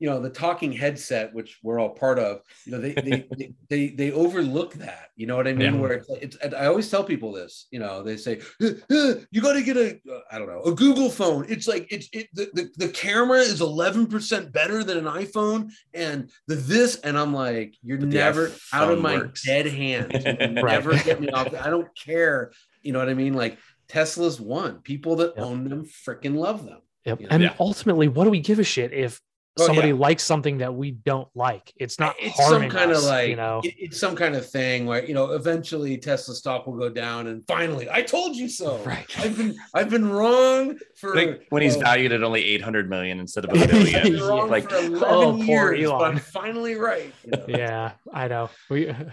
[0.01, 2.41] you know the talking headset, which we're all part of.
[2.65, 5.11] You know, they they they, they, they overlook that.
[5.17, 5.75] You know what I mean?
[5.75, 5.81] Yeah.
[5.81, 7.67] Where it's, it's I always tell people this.
[7.71, 10.63] You know, they say "Uh, uh, you got to get a uh, I don't know
[10.63, 11.47] a Google phone.
[11.49, 15.71] It's like it's it the, the, the camera is eleven percent better than an iPhone,
[15.95, 19.45] and the this, and I'm like, you're But never out of my works.
[19.45, 20.53] dead hand Right.
[20.75, 21.53] Never get me off.
[21.55, 22.53] I don't care.
[22.83, 23.35] You know what I mean?
[23.35, 24.79] Like Tesla's one.
[24.83, 25.45] People that Yep.
[25.45, 26.81] own them freaking love them.
[27.05, 27.23] Yep.
[27.31, 27.55] And Yeah.
[27.59, 29.21] ultimately, what do we give a shit if
[29.61, 29.95] Oh, somebody yeah.
[29.95, 31.73] likes something that we don't like?
[31.77, 33.61] It's not it's some harming kind of like you know.
[33.65, 37.27] it- it's some kind of thing where you know eventually Tesla stock will go down
[37.27, 38.79] and finally I told you so.
[38.89, 39.07] Right.
[39.19, 43.21] I've been I've been wrong for like when he's uh, valued at only 800 million
[43.21, 44.03] instead of a I've billion.
[44.13, 46.13] been wrong like oh, poor years, but Elon.
[46.13, 47.13] I'm finally right.
[47.25, 47.45] you know?
[47.49, 48.51] yeah, I know.
[48.71, 49.13] We, oh god,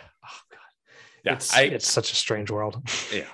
[1.24, 2.82] yeah, it's, I, it's such a strange world.
[3.14, 3.26] yeah.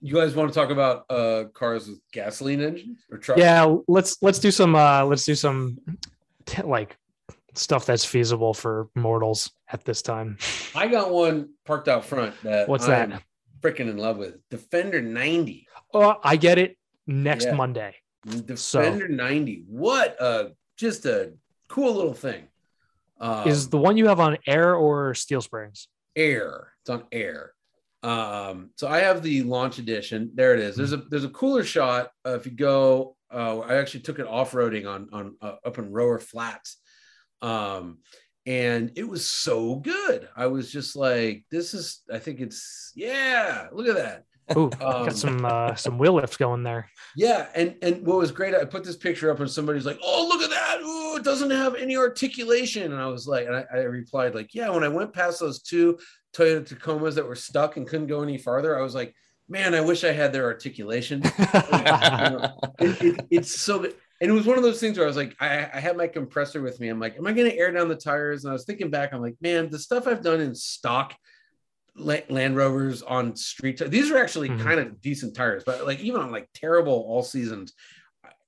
[0.00, 3.40] You guys want to talk about uh cars with gasoline engines or trucks?
[3.40, 5.78] yeah, let's let's do some uh let's do some
[6.46, 6.96] t- like
[7.54, 10.38] stuff that's feasible for mortals at this time.
[10.74, 13.22] I got one parked out front that What's I'm that?
[13.60, 14.36] freaking in love with.
[14.50, 15.66] Defender 90.
[15.94, 16.76] Oh, I get it
[17.06, 17.54] next Yeah.
[17.54, 17.94] Monday.
[18.46, 19.64] Defender 90.
[19.68, 21.32] What a just a
[21.68, 22.44] cool little thing.
[23.20, 25.88] Um, Is the one you have on air or steel springs?
[26.16, 26.72] air.
[26.82, 27.52] It's on air.
[28.02, 30.32] Um, so I have the launch edition.
[30.34, 30.76] There it is.
[30.76, 32.10] There's a there's a cooler shot.
[32.26, 35.78] Uh, if you go, uh, I actually took it off roading on on uh, up
[35.78, 36.78] in Rowher Flats,
[37.42, 37.98] um,
[38.44, 40.28] and it was so good.
[40.36, 42.02] I was just like, this is.
[42.12, 43.68] I think it's yeah.
[43.72, 44.24] Look at that.
[44.56, 46.88] Ooh, Um, got some uh some wheel lifts going there.
[47.16, 50.26] Yeah, and and what was great, I put this picture up and somebody's like, "Oh,
[50.28, 50.80] look at that!
[50.80, 54.54] Ooh, it doesn't have any articulation." And I was like, and I, I replied like,
[54.54, 55.98] "Yeah." When I went past those two
[56.34, 59.14] Toyota Tacomas that were stuck and couldn't go any farther, I was like,
[59.48, 61.22] "Man, I wish I had their articulation."
[62.80, 63.94] it, it- it's so good.
[64.20, 66.06] And it was one of those things where I was like, I, I had my
[66.06, 66.88] compressor with me.
[66.88, 68.44] I'm like, am I going to air down the tires?
[68.44, 71.12] And I was thinking back, I'm like, man, the stuff I've done in stock
[71.96, 74.60] Land Rovers on street, ti- these are actually Mhm.
[74.60, 77.74] kind of decent tires, but like even on like terrible all seasons,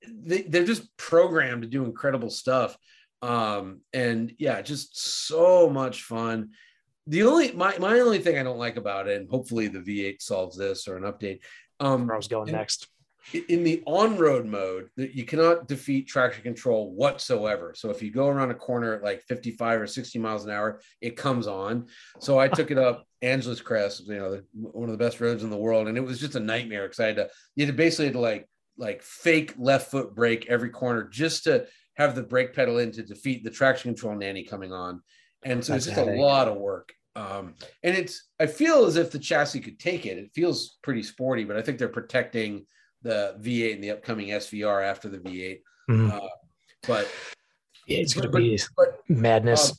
[0.09, 2.76] they, they're just programmed to do incredible stuff.
[3.22, 6.51] Um, and yeah, just so much fun.
[7.07, 10.22] The only my my only thing I don't like about it, and hopefully the V8
[10.22, 11.40] solves this or an update.
[11.80, 12.88] Um, Where I was going And- next.
[13.48, 17.72] In the on-road mode that you cannot defeat traction control whatsoever.
[17.76, 20.80] So if you go around a corner at like 55 or 60 miles an hour
[21.00, 21.86] it comes on.
[22.20, 25.42] So i took it up angeles crest you know the, one of the best roads
[25.42, 27.72] in the world and it was just a nightmare because i had to you had
[27.72, 28.46] to basically had to like
[28.76, 31.66] like fake left foot brake every corner just to
[31.96, 35.00] have the brake pedal in to defeat the traction control nanny coming on.
[35.44, 36.92] And so That's it's just a lot of work.
[37.16, 37.54] Um,
[37.84, 40.18] and it's i feel as if the chassis could take it.
[40.18, 42.66] It feels pretty sporty but i think they're protecting
[43.05, 45.61] the V8 and the upcoming SVR after the V8.
[45.88, 46.11] Mhm.
[46.11, 46.28] Uh,
[46.88, 47.09] but
[47.86, 49.70] Yeah, it's gonna be but madness.
[49.70, 49.76] um,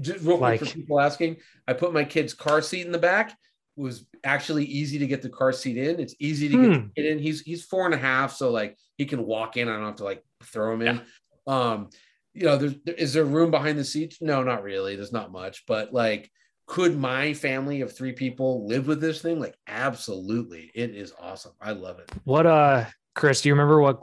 [0.00, 3.30] just real quick for people asking, I put my kid's car seat in the back.
[3.76, 5.98] It was actually easy to get the car seat in.
[6.00, 6.86] It's easy to get Hmm.
[6.96, 7.18] kid in.
[7.18, 9.68] He's he's four and a half, so like he can walk in.
[9.68, 11.00] I don't have to like throw him in.
[11.46, 11.90] Um,
[12.34, 14.18] you know, there's there, is there room behind the seats?
[14.20, 14.94] No, not really.
[14.94, 16.30] There's not much, but like,
[16.70, 19.40] could my family of three people live with this thing?
[19.40, 20.70] Like, absolutely.
[20.72, 21.50] It is awesome.
[21.60, 22.08] I love it.
[22.24, 22.84] What uh
[23.16, 24.00] Chris, do you remember what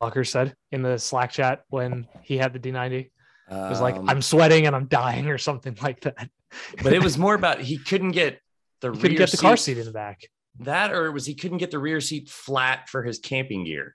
[0.00, 2.92] Glucker said in the Slack chat when he had the D90?
[3.02, 3.10] It
[3.50, 6.30] was like, Um, I'm sweating and I'm dying or something like that.
[6.82, 8.40] but it was more about he couldn't get
[8.80, 10.22] the He couldn't rear get the car seat in the back.
[10.60, 13.94] That or was he couldn't get the rear seat flat for his camping gear?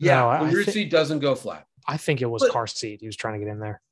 [0.00, 1.66] Yeah, No, the I rear thi- seat doesn't go flat.
[1.86, 3.00] I think it was But- car seat.
[3.02, 3.82] He was trying to get in there.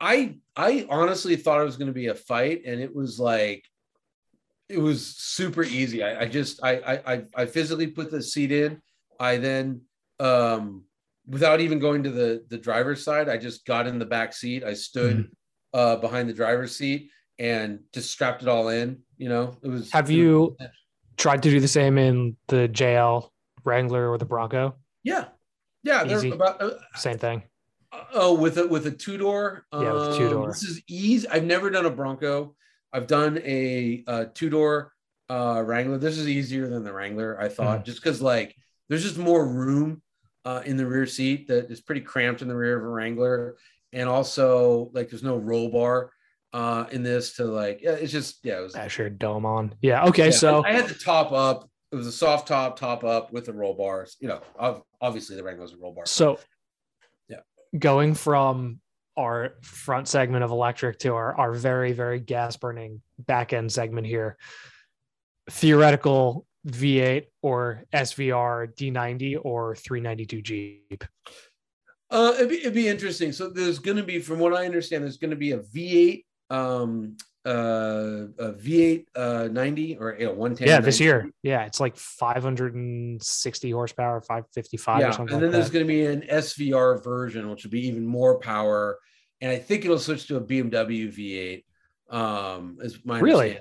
[0.00, 3.64] I I honestly thought it was going to be a fight, and it was like
[4.68, 6.02] it was super easy.
[6.02, 8.80] I, I just I, I I physically put the seat in.
[9.20, 9.82] I then
[10.20, 10.84] um
[11.26, 14.64] without even going to the the driver's side, I just got in the back seat.
[14.64, 15.78] I stood Mm-hmm.
[15.78, 19.00] uh behind the driver's seat and just strapped it all in.
[19.18, 19.90] You know, it was.
[19.92, 20.56] Have you-
[21.18, 23.30] Tried to do the same in the JL
[23.64, 24.76] Wrangler or the Bronco.
[25.02, 25.28] Yeah,
[25.82, 26.04] yeah.
[26.04, 26.30] Easy.
[26.30, 27.42] about uh, Same thing.
[28.14, 29.64] Oh, with a with a two door.
[29.72, 30.48] Yeah, with two-door.
[30.48, 31.28] This is easy.
[31.28, 32.54] I've never done a Bronco.
[32.92, 34.92] I've done a, uh two door
[35.28, 35.98] uh, Wrangler.
[35.98, 37.38] This is easier than the Wrangler.
[37.40, 37.84] I thought Mm-hmm.
[37.84, 38.54] just because like
[38.88, 40.02] there's just more room
[40.44, 43.56] uh, in the rear seat that is pretty cramped in the rear of a Wrangler,
[43.92, 46.12] and also like there's no roll bar
[46.52, 48.58] uh, in this to like yeah, it's just yeah.
[48.58, 49.74] It was Asher dome on.
[49.82, 50.04] Yeah.
[50.06, 50.26] Okay.
[50.26, 51.68] yeah, so I, I had the top up.
[51.92, 54.16] It was a soft top, top up with the roll bars.
[54.20, 54.40] You know,
[55.00, 56.06] obviously the Wrangler Wrangler's a roll bar.
[56.06, 56.38] So.
[57.78, 58.80] Going from
[59.16, 64.06] our front segment of electric to our, our very, very gas burning back end segment
[64.06, 64.36] here,
[65.50, 71.04] theoretical V8 or SVR D90 or 392 Jeep.
[72.10, 73.32] Uh, it'd be, it'd be interesting.
[73.32, 76.24] So there's going to be, from what I understand, there's going to be a V8,
[76.50, 77.16] um,
[77.46, 80.66] uh, a V8 uh, 90 or you know, 110.
[80.66, 81.04] Yeah, this 90.
[81.04, 81.30] year.
[81.42, 86.04] Yeah, it's like 560 horsepower, 555 Yeah, or and then like there's going to be
[86.06, 88.98] an SVR version, which will be even more power,
[89.40, 91.08] and I think it'll switch to a BMW
[92.10, 92.14] V8.
[92.14, 93.58] Um, is my Really?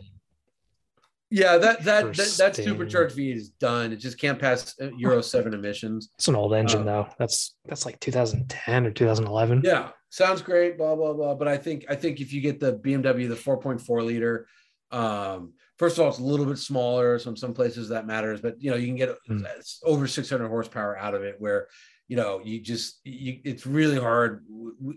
[1.29, 3.91] Yeah, that that that, that supercharged V8 is done.
[3.91, 6.09] It just can't pass uh, Euro seven emissions.
[6.15, 7.07] It's an old engine uh, though.
[7.19, 9.61] That's that's like 2010 or 2011.
[9.63, 10.77] Yeah, sounds great.
[10.77, 11.35] Blah blah blah.
[11.35, 14.47] But I think I think if you get the BMW, the 4.4 liter,
[14.91, 17.19] um, first of all, it's a little bit smaller.
[17.19, 19.45] So in some places that matters, but you know you can get Mm.
[19.83, 21.35] over 600 horsepower out of it.
[21.39, 21.67] Where
[22.07, 24.45] you know you just you, it's really hard.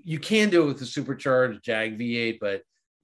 [0.04, 2.62] You can do it with the supercharged Jag V8, but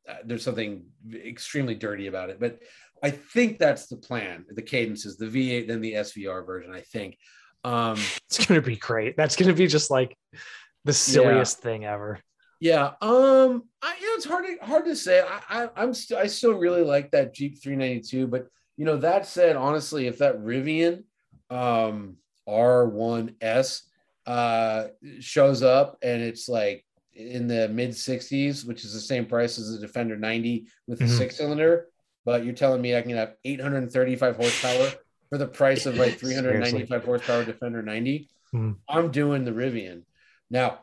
[0.09, 0.85] uh, there's something
[1.15, 2.39] extremely dirty about it.
[2.39, 2.61] But
[3.03, 4.45] I think that's the plan.
[4.49, 6.73] The cadence is the V8, then the SVR version.
[6.73, 7.19] I think.
[7.65, 7.99] Um,
[8.29, 9.17] It's gonna be great.
[9.17, 10.15] That's gonna be just like
[10.85, 12.21] the silliest thing ever.
[12.61, 12.93] Yeah.
[13.03, 13.65] Um.
[13.83, 15.21] I, you know, it's hard to hard to say.
[15.21, 18.27] I, I I'm still I still really like that Jeep 392.
[18.27, 21.05] But you know, that said, honestly, if that Rivian,
[21.51, 22.17] um,
[22.49, 23.83] R1S,
[24.27, 24.85] uh,
[25.21, 29.73] shows up and it's like in the mid 60s, which is the same price as
[29.73, 31.19] the Defender 90 with the Mhm.
[31.19, 31.87] six cylinder,
[32.25, 34.91] but you're telling me I can have 835 horsepower
[35.29, 38.29] for the price of like 395 horsepower Defender 90.
[38.55, 38.77] Mhm.
[38.89, 40.03] I'm doing the Rivian.
[40.51, 40.81] Now,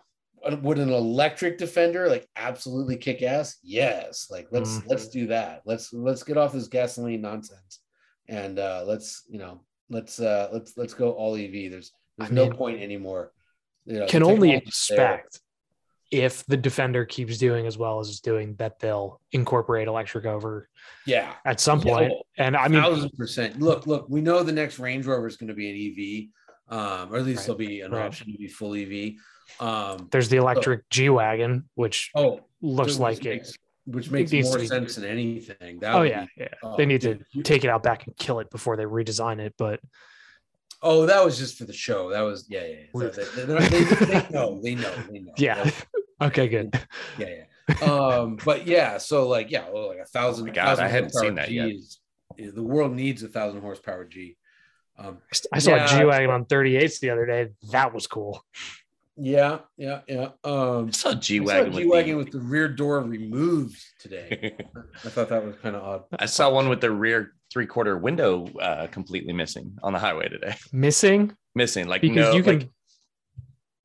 [0.62, 4.84] would an electric defender like absolutely kick ass yes like let's Mm.
[4.88, 7.82] let's do that let's let's get off this gasoline nonsense
[8.28, 12.34] and uh let's you know let's uh let's let's go all ev there's there's I
[12.34, 13.34] no mean, point anymore
[13.86, 15.14] you know, Can only technology's there.
[15.16, 15.40] expect
[16.12, 20.68] if the defender keeps doing as well as it's doing that they'll incorporate electric over
[21.06, 22.12] yeah at some point.
[22.38, 25.50] And I mean, thousand percent look look we know the next range rover is going
[25.50, 26.30] to be an
[26.72, 27.46] ev um or at least Right.
[27.46, 28.06] there'll be an Right.
[28.08, 29.14] option to be full ev
[29.60, 33.48] um there's the electric G wagon, which oh looks which like it.
[33.86, 36.48] which makes needs to more be- sense than anything that Oh yeah, be- yeah.
[36.64, 39.40] oh, They need to you- take it out back and kill it before they redesign
[39.40, 39.54] it.
[39.58, 39.80] But
[40.84, 42.10] Oh, that was just for the show.
[42.10, 42.76] That was yeah, yeah.
[42.96, 43.02] yeah.
[43.02, 45.34] So they, they, they, they know, they know, they know.
[45.38, 45.86] yeah, That was-
[46.30, 46.80] okay, good.
[47.20, 47.86] yeah, yeah.
[47.88, 50.50] Um, but yeah, so like yeah, well, like a thousand.
[50.50, 51.68] Oh God, thousand I hadn't horsepower seen that G yet.
[51.70, 52.00] Is,
[52.56, 54.38] the world needs a thousand horsepower G.
[54.98, 55.20] Um,
[55.54, 55.86] I saw Yeah.
[55.86, 57.50] a G wagon on 38s the other day.
[57.72, 58.44] That was cool.
[59.24, 60.30] Yeah, yeah, yeah.
[60.44, 61.74] Um, I saw G I saw a wagon.
[61.74, 64.56] G-Wagon with the rear door removed today.
[65.06, 66.04] I thought that was kind of odd.
[66.18, 70.28] I saw one with the rear three quarter window uh, completely missing on the highway
[70.28, 70.56] today.
[70.74, 72.70] Missing Missing, like because no, you can like,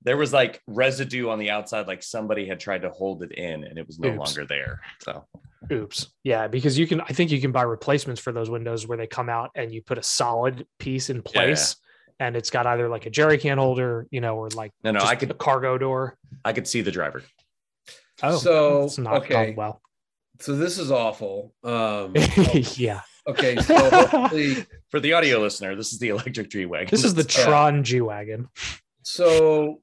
[0.02, 3.64] there was like residue on the outside, like somebody had tried to hold it in
[3.64, 4.18] and it was no Oops.
[4.18, 4.80] longer there.
[5.02, 5.24] So
[5.70, 6.14] oops.
[6.24, 9.06] Yeah, because you can I think you can buy replacements for those windows where they
[9.06, 11.76] come out and you put a solid piece in place
[12.20, 15.00] and it's got either like a jerry can holder, you know, or like no, no,
[15.00, 16.16] just I a could cargo door.
[16.44, 17.22] I could see the driver.
[18.22, 19.46] Oh, So, it's not okay.
[19.48, 19.80] gone well.
[20.40, 21.54] So this is awful.
[21.64, 22.12] Um,
[22.76, 23.00] yeah.
[23.26, 26.88] okay, so hopefully, For the audio listener, this is the electric G wagon.
[26.90, 28.48] This is the Tron G Wagon.
[29.02, 29.80] so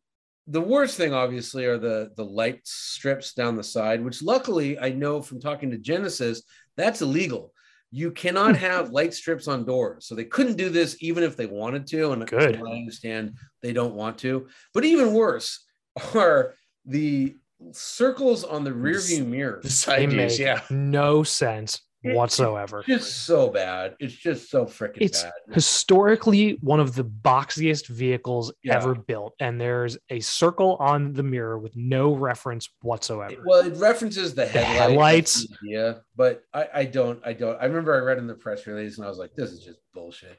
[0.48, 4.90] the worst thing obviously are the the light strips down the side, which luckily I
[4.90, 6.44] know from talking to Genesis
[6.76, 7.53] that's illegal.
[7.96, 11.46] You cannot have light strips on doors, so they couldn't do this even if they
[11.46, 12.12] wanted to.
[12.12, 12.56] And Good.
[12.58, 14.48] I understand they don't want to.
[14.74, 15.64] But even worse
[16.16, 16.56] are
[16.88, 17.36] the
[17.72, 19.74] circles on the rear view the mirrors.
[19.76, 20.62] side They make Yeah.
[20.72, 22.84] no sense whatsoever.
[22.86, 23.95] Just so bad.
[23.99, 25.32] It's just so freaking It's bad.
[25.51, 28.76] historically one of the boxiest vehicles Yeah.
[28.76, 33.41] ever built, and there's a circle on the mirror with no reference whatsoever.
[33.45, 35.47] Well, it references the headlight, headlights.
[35.64, 37.58] Yeah, but I, I don't, I don't.
[37.62, 39.80] I remember I read in the press release and I was like, this is just
[39.93, 40.38] bullshit.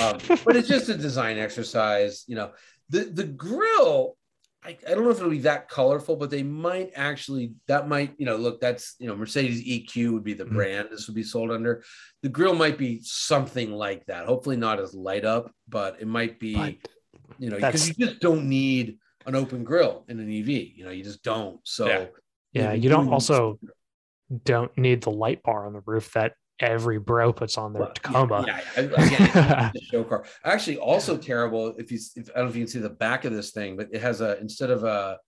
[0.00, 2.50] Um, but it's just a design exercise, you know.
[2.90, 4.16] The the grill,
[4.66, 7.52] I, I don't know if it'll be that colorful, but they might actually.
[7.68, 10.54] That might, you know, look, that's you know, Mercedes EQ would be the Mhm.
[10.54, 11.84] brand this would be sold under.
[12.22, 14.26] The grill might be something like that.
[14.26, 16.74] Hopefully not as light up, but it might be, But
[17.38, 20.48] you know, because you just don't need an open grill in an EV.
[20.48, 21.60] You know, you just don't.
[21.64, 21.86] So.
[21.86, 22.06] Yeah.
[22.52, 23.58] yeah, you don't also
[24.44, 27.92] don't need the light bar on the roof that every bro puts on their Well,
[27.92, 28.44] Tacoma.
[28.46, 28.80] Yeah, yeah.
[28.82, 30.24] Again, it's a show car.
[30.44, 31.74] Actually, also terrible.
[31.78, 33.76] If you, if, I don't know if you can see the back of this thing,
[33.76, 35.18] but it has a instead of a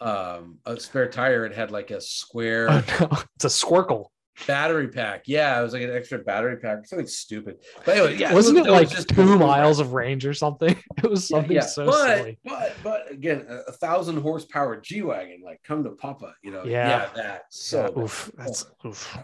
[0.00, 4.06] um a spare tire, it had like a square Oh, no, it's a squircle.
[4.46, 5.24] battery pack.
[5.26, 7.56] Yeah, it was like an extra battery pack, something stupid.
[7.84, 10.76] But anyway, yeah, Wasn't was- it was like just- two miles of range or something?
[11.02, 11.62] It was something yeah.
[11.62, 12.38] so but, silly.
[12.44, 16.64] But but again, a, a thousand horsepower G wagon, like come to Papa, you know?
[16.64, 17.08] Yeah.
[17.16, 19.18] that so Yeah, oof, that's oof.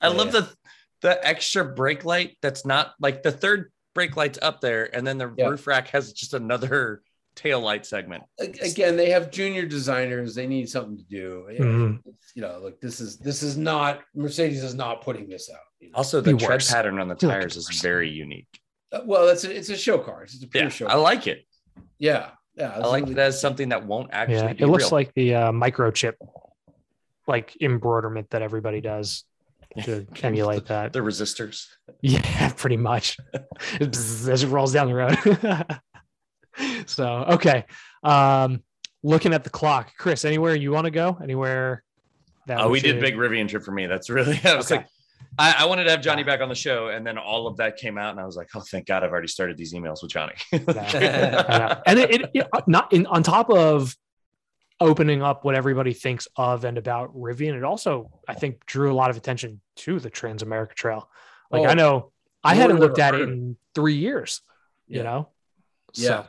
[0.00, 0.48] I Yeah, love the
[1.04, 5.18] the extra brake light that's not like the third brake light's up there, and then
[5.18, 5.48] the Yeah.
[5.50, 7.02] roof rack has just another
[7.36, 8.22] tail light segment.
[8.40, 12.00] Again they have junior designers they need something to do Mhm.
[12.34, 15.88] you know like this is this is not mercedes is not putting this out you
[15.90, 15.96] know?
[15.96, 16.70] Also, the Be tread worse.
[16.72, 18.48] pattern on the Feel tires it's is very unique.
[18.92, 21.26] Uh, well that's a, it's a show car it's a pure Yeah, show I like
[21.26, 21.44] it.
[21.98, 24.36] yeah yeah I like it as something that won't actually.
[24.36, 24.90] Yeah, be it looks real.
[24.92, 26.14] like the uh, microchip
[27.26, 29.24] like embroiderment that everybody does
[29.82, 30.92] to emulate that.
[30.92, 31.66] the resistors.
[32.00, 33.16] Yeah, pretty much.
[33.80, 36.88] As it rolls down the road.
[36.88, 37.64] so okay.
[38.02, 38.62] Um
[39.02, 39.92] looking at the clock.
[39.98, 41.18] Chris, anywhere you want to go?
[41.22, 41.82] Anywhere
[42.46, 43.86] that Oh, we did big Rivian trip for me.
[43.86, 44.40] That's really.
[44.44, 44.80] I was Okay.
[44.82, 44.86] like,
[45.38, 47.76] I, I wanted to have Johnny back on the show, and then all of that
[47.76, 50.12] came out, and I was like, oh, thank God, I've already started these emails with
[50.12, 50.34] Johnny.
[50.52, 53.96] And it, it, it- not in on top of
[54.80, 58.94] opening up what everybody thinks of and about Rivian, it also I think drew a
[58.94, 61.08] lot of attention to the Trans America Trail.
[61.50, 62.12] Like Oh, I know
[62.42, 64.42] I hadn't looked at it in three years.
[64.86, 64.98] Yeah.
[64.98, 65.28] You know,
[65.94, 66.24] yeah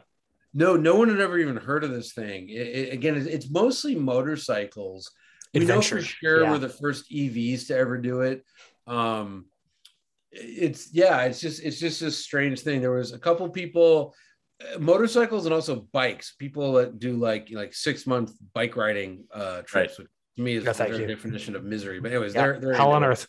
[0.54, 3.50] no no one had ever even heard of this thing it, it- again it's, it's
[3.50, 5.12] mostly motorcycles
[5.54, 6.52] we know for sure yeah.
[6.52, 8.44] we're the first evs to ever do it
[8.88, 9.46] um
[10.32, 14.14] it's yeah it's just it's just a strange thing there was a couple people
[14.80, 19.98] motorcycles and also bikes people that do like like six month bike riding uh trips
[20.00, 22.60] which to me is Yeah, the thank very definition of misery but anyways Yeah, they're,
[22.60, 23.08] they're hell on it.
[23.08, 23.28] earth.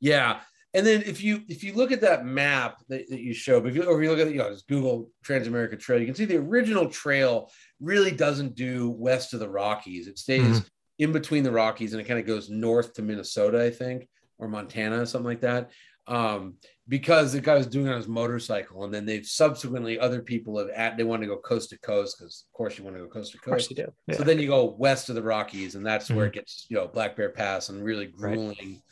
[0.00, 0.40] Yeah.
[0.74, 3.74] And then if you if you look at that map that, that you show, if
[3.74, 6.24] you or if you look at you know just Google Transamerica Trail, you can see
[6.24, 7.50] the original trail
[7.80, 10.06] really doesn't do west of the Rockies.
[10.06, 10.66] It stays Mhm.
[10.98, 14.48] in between the Rockies and it kind of goes north to Minnesota, I think, or
[14.48, 15.70] Montana, something like that.
[16.06, 16.54] Um,
[16.92, 20.58] because the guy was doing it on his motorcycle, and then they've subsequently other people
[20.58, 23.02] have at they want to go coast to coast because of course you want to
[23.02, 23.70] go coast to Of course coast.
[23.70, 24.14] you do.
[24.14, 26.86] So then you go west of the Rockies, and that's where it gets, you know,
[26.86, 28.34] Black Bear Pass and really Right.
[28.34, 28.82] grueling.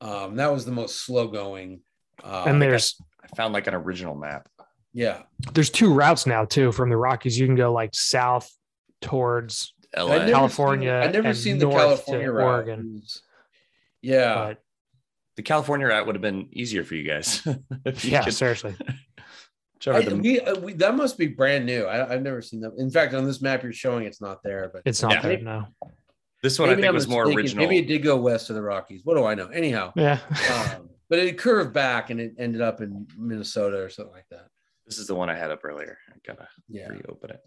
[0.00, 1.80] Um, that was the most slow going.
[2.22, 2.94] Uh, and there's
[3.24, 4.48] I found like an original map.
[4.92, 7.36] yeah, there's two routes now too from the Rockies.
[7.36, 8.48] You can go like south
[9.02, 10.04] towards LA.
[10.04, 12.44] I've never California Seen, I've never and seen the north to California route.
[12.44, 13.02] Oregon.
[14.00, 14.62] Yeah, but
[15.38, 17.46] the California route would have been easier for you guys.
[17.86, 18.74] if you yeah, could- seriously.
[19.86, 21.84] I, the- we, uh, we, that must be brand new.
[21.84, 22.72] I, I've never seen that.
[22.76, 24.68] In fact, on this map you're showing, it's not there.
[24.72, 25.22] But It's not Yeah.
[25.22, 25.68] there now.
[26.42, 27.38] this one I think I'm was more mistaken.
[27.44, 27.64] original.
[27.64, 29.02] Maybe it did go west of the Rockies.
[29.04, 29.46] What do I know?
[29.46, 30.18] Anyhow, Yeah.
[30.76, 34.48] um, but it curved back and it ended up in Minnesota or something like that.
[34.88, 35.96] This is the one I had up earlier.
[36.12, 37.40] I gotta Yeah, reopen it.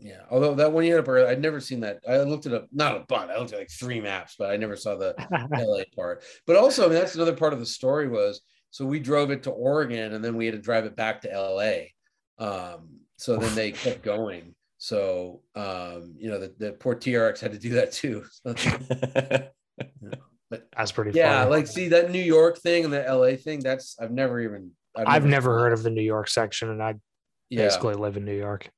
[0.00, 0.22] Yeah.
[0.30, 2.00] Although that one you had up earlier, I'd never seen that.
[2.08, 3.30] I looked it up, not a bunch.
[3.30, 5.14] I looked at like three maps, but I never saw the
[5.52, 6.22] LA part.
[6.46, 8.40] But also, I mean, that's another part of the story was
[8.70, 11.28] so we drove it to Oregon and then we had to drive it back to
[11.28, 12.44] LA.
[12.44, 14.54] Um, so then they kept going.
[14.78, 18.24] So um, you know, the, the poor TRX had to do that too.
[20.50, 21.18] But That's pretty.
[21.18, 21.50] yeah, funny.
[21.50, 25.24] like see that New York thing and the LA thing, that's I've never even I've
[25.24, 26.94] never heard of the New York section, and I
[27.50, 28.70] yeah, basically live in New York.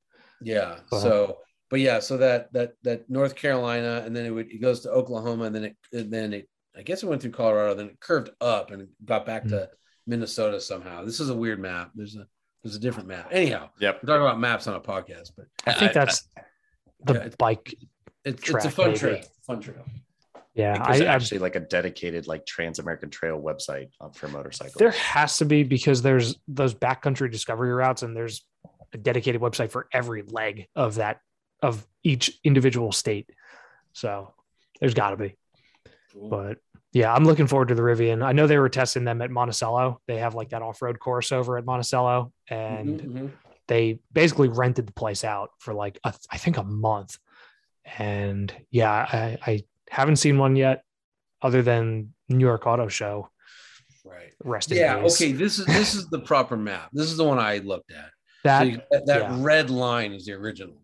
[0.42, 0.78] Yeah.
[0.90, 0.98] Wow.
[0.98, 1.38] So
[1.70, 4.90] but yeah, so that that that North Carolina and then it would it goes to
[4.90, 8.00] Oklahoma and then it and then it I guess it went through Colorado, then it
[8.00, 9.50] curved up and got back hmm.
[9.50, 9.70] to
[10.06, 11.04] Minnesota somehow.
[11.04, 11.90] This is a weird map.
[11.94, 12.26] There's a
[12.62, 13.28] there's a different map.
[13.30, 14.00] Anyhow, Yep.
[14.02, 16.28] we're talking about maps on a podcast, but I think that's
[17.04, 17.74] the yeah, bike.
[18.24, 18.98] it's it's a fun maybe.
[18.98, 19.22] trail.
[19.46, 19.84] Fun trail.
[20.54, 24.08] Yeah, I there's I, I, actually like a dedicated like Trans American Trail website uh,
[24.08, 24.74] for motorcycles.
[24.78, 28.44] there has to be because there's those backcountry discovery routes, and there's
[28.92, 31.20] a dedicated website for every leg of that
[31.62, 33.30] of each individual state.
[33.92, 34.32] So
[34.80, 35.36] there's got to be.
[36.12, 36.28] Cool.
[36.28, 36.58] But
[36.92, 38.24] yeah, I'm looking forward to the Rivian.
[38.24, 40.00] I know they were testing them at Monticello.
[40.06, 43.30] They have like that off road course over at Monticello, and Mhm, mhm.
[43.68, 47.18] they basically rented the place out for like a, I think a month.
[47.98, 50.82] And yeah, I, I haven't seen one yet,
[51.42, 53.30] other than New York Auto Show.
[54.04, 54.32] right.
[54.44, 55.32] Rest Yeah, okay.
[55.32, 56.90] This is this is the proper map.
[56.92, 58.10] This is the one I looked at.
[58.44, 59.36] That so you- that, that yeah.
[59.40, 60.80] red line is the original,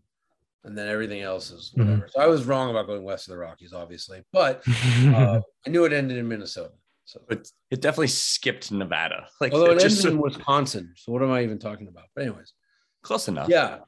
[0.65, 1.85] and then everything else is Mhm.
[1.87, 2.09] whatever.
[2.11, 5.85] So I was wrong about going west of the Rockies, obviously, but uh, I knew
[5.85, 6.73] it ended in Minnesota.
[7.05, 9.27] So, but it definitely skipped Nevada.
[9.41, 12.05] Like although it it ended just in Wisconsin, so what am I even talking about?
[12.15, 12.53] But anyways,
[13.03, 13.49] close enough.
[13.49, 13.81] yeah,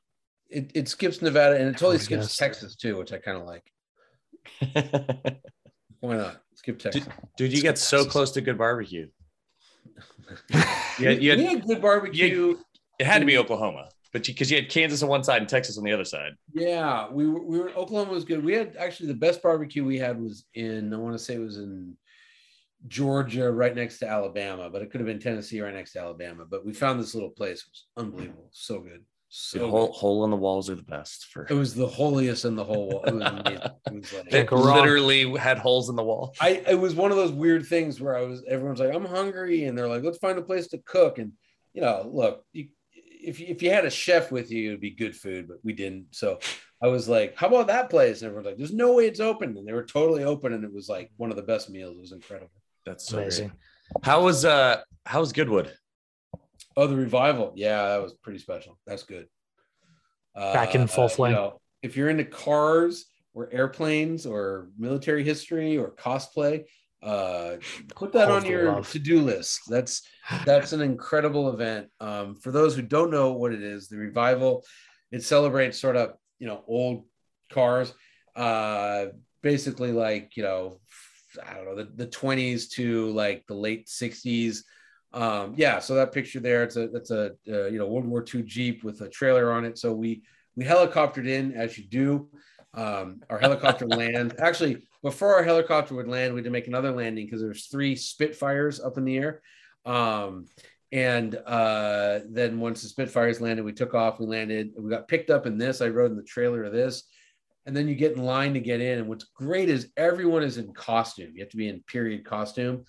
[0.51, 2.37] it, it skips Nevada and it totally I skips guess.
[2.37, 3.63] Texas too, which I kind of like.
[6.01, 7.07] Why not skip Texas?
[7.39, 9.09] Dude, you get so close to good barbecue.
[10.99, 12.57] Yeah, you had- we had good barbecue.
[12.99, 15.77] It had to be Oklahoma, but because you, had Kansas on one side and Texas
[15.79, 16.33] on the other side.
[16.53, 18.45] Yeah, we were, we were Oklahoma was good.
[18.45, 21.41] We had actually the best barbecue we had was in I want to say it
[21.41, 21.97] was in
[22.87, 26.45] Georgia, right next to Alabama, but it could have been Tennessee right next to Alabama.
[26.49, 27.61] But we found this little place.
[27.61, 31.27] It was unbelievable, so good, The so hole, hole in the walls are the best
[31.27, 31.47] for.
[31.49, 33.03] It was the holiest in the whole.
[33.07, 33.71] It was amazing.
[33.87, 36.35] It was like, Can't It literally had holes in the wall.
[36.41, 39.65] I it was one of those weird things where I was everyone's like I'm hungry
[39.65, 41.33] and they're like let's find a place to cook and
[41.73, 42.69] you know look you,
[43.25, 45.73] if you, if you had a chef with you it'd be good food but we
[45.73, 46.39] didn't so
[46.83, 49.57] I was like how about that place and everyone's like there's no way it's open
[49.57, 52.01] and they were totally open and it was like one of the best meals it
[52.01, 52.51] was incredible
[52.87, 53.49] That's so amazing.
[53.49, 54.05] great.
[54.05, 55.73] How was uh how was Goodwood?
[56.77, 59.27] oh the revival yeah that was pretty special that's good
[60.35, 61.31] Back in full Uh, flame.
[61.31, 63.05] you know, if you're into cars
[63.35, 66.65] or airplanes or military history or cosplay
[67.05, 67.57] uh
[67.95, 70.03] put that All on your to-do list that's
[70.45, 71.89] that's an incredible event.
[72.01, 74.65] Um, for those who don't know what it is, the revival
[75.11, 77.05] it celebrates sort of you know old
[77.53, 77.93] cars,
[78.37, 79.07] uh,
[79.43, 80.81] basically like you know
[81.47, 84.59] I don't know the, the 20s to like the late 60s.
[85.13, 88.25] Um, yeah, so that picture there, it's a that's a uh, you know World War
[88.33, 89.79] II Jeep with a trailer on it.
[89.79, 90.23] So we
[90.57, 92.29] we helicoptered in as you do.
[92.73, 96.91] Um, our helicopter land actually before our helicopter would land, we had to make another
[96.91, 99.43] landing because there's three Spitfires up in the air.
[99.85, 100.47] Um,
[100.93, 104.19] and uh, then once the Spitfires landed, we took off.
[104.19, 104.71] We landed.
[104.79, 105.83] We got picked up in this.
[105.83, 107.03] I rode in the trailer of this,
[107.67, 109.01] and then you get in line to get in.
[109.01, 111.33] And what's great is everyone is in costume.
[111.35, 112.85] You have to be in period costume,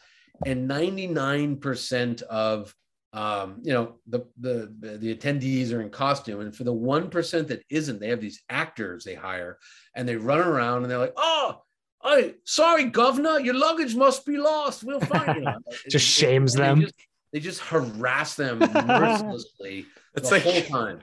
[0.45, 2.73] and 99% of
[3.11, 7.49] um, you know the, the the attendees are in costume, and for the one percent
[7.49, 9.57] that isn't, they have these actors they hire,
[9.95, 11.61] and they run around and they're like, oh.
[12.05, 14.83] I sorry, governor, your luggage must be lost.
[14.83, 15.51] We'll find you.
[15.89, 16.81] Just shames And they them.
[16.81, 16.95] just-
[17.33, 19.85] they just harass them mercilessly
[20.15, 21.01] It's the like whole time.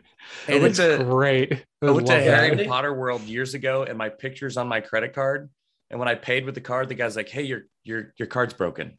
[0.48, 1.53] And went it's, to Great.
[1.82, 2.53] I went to love that.
[2.55, 5.50] Harry Potter World years ago, and my picture's on my credit card.
[5.90, 8.55] And when I paid with the card, the guy's like, "Hey, your your your card's
[8.55, 8.96] broken,"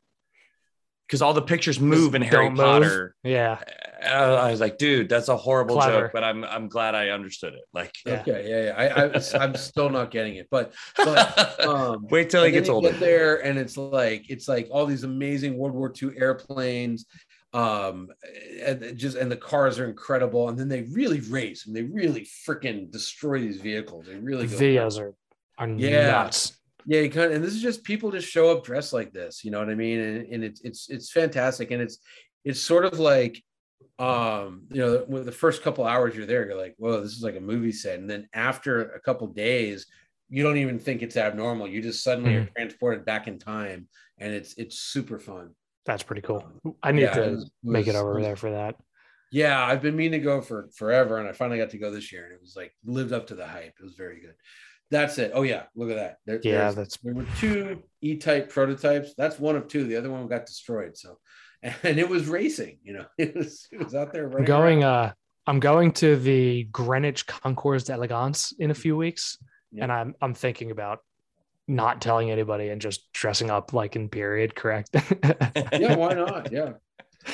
[1.07, 2.59] because all the pictures move in Harry move.
[2.59, 3.15] Potter.
[3.23, 3.53] Yeah.
[3.61, 6.01] Uh, Uh, I was like, "Dude, that's a horrible Clever.
[6.03, 7.63] joke," but I'm I'm glad I understood it.
[7.73, 8.21] Like, Yeah.
[8.21, 8.95] okay, yeah, yeah.
[8.95, 9.05] I,
[9.39, 12.89] I, I'm still not getting it, but but um, wait till he gets older.
[12.91, 17.05] Get there, and it's like it's like all these amazing World War II airplanes,
[17.53, 18.09] um,
[18.65, 22.27] and just and the cars are incredible, and then they really race and they really
[22.47, 24.05] freaking destroy these vehicles.
[24.07, 25.13] They really The go videos are
[25.57, 26.07] are Yeah.
[26.07, 26.57] nuts.
[26.85, 29.45] Yeah, you kind of, and this is just people just show up dressed like this,
[29.45, 29.99] you know what I mean?
[30.01, 31.99] And, and it's it's it's fantastic, and it's
[32.43, 33.41] it's sort of like,
[33.99, 37.21] um, you know, with the first couple hours you're there, you're like, whoa, this is
[37.23, 39.85] like a movie set, and then after a couple days,
[40.29, 41.67] you don't even think it's abnormal.
[41.67, 45.51] You just suddenly are transported back in time, and it's it's super fun.
[45.85, 46.45] That's pretty cool.
[46.81, 48.75] I need Yeah, to it was- make it over there for that.
[49.31, 52.11] Yeah, I've been meaning to go for forever, and I finally got to go this
[52.11, 53.73] year, and it was like lived up to the hype.
[53.79, 54.35] It was very good.
[54.91, 55.31] That's it.
[55.33, 56.17] Oh yeah, look at that.
[56.27, 59.15] There, Yeah, that's there were two E-type prototypes.
[59.17, 59.85] That's one of two.
[59.85, 60.95] The other one got destroyed.
[60.97, 61.17] So,
[61.83, 62.79] and it was racing.
[62.83, 64.45] You know, it was it was out there I'm running.
[64.45, 64.93] going around.
[65.09, 65.13] uh
[65.45, 69.37] I'm going to the Greenwich Concours d'Elegance in a few weeks.
[69.71, 69.83] Yeah.
[69.83, 70.99] And I'm I'm thinking about
[71.67, 74.89] not telling anybody and just dressing up like in period, correct?
[75.73, 76.51] Yeah, why not?
[76.51, 76.73] Yeah,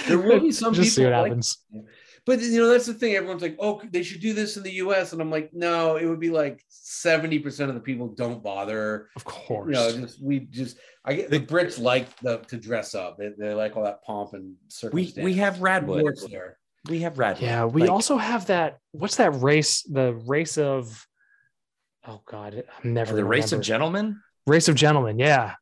[0.07, 1.57] there will be some just see what like happens.
[2.30, 3.15] But you know, that's the thing.
[3.15, 6.05] Everyone's like, "Oh, they should do this in the U.S." And I'm like, "No, it
[6.05, 9.65] would be like seventy percent of the people don't bother." Of course.
[9.67, 13.17] You know, just we just I get the Brits like the to dress up.
[13.17, 15.15] They, they like all that pomp and We circumstance.
[15.17, 16.03] we we have Radwood.
[16.03, 16.59] Works there.
[16.88, 17.41] We have Radwood.
[17.41, 18.77] yeah, we Like, also have that.
[18.91, 19.82] What's that race?
[19.82, 21.07] The race of
[22.07, 24.21] oh god, I'm never the gonna race of gentlemen.
[24.45, 25.17] race of gentlemen.
[25.17, 25.55] Yeah.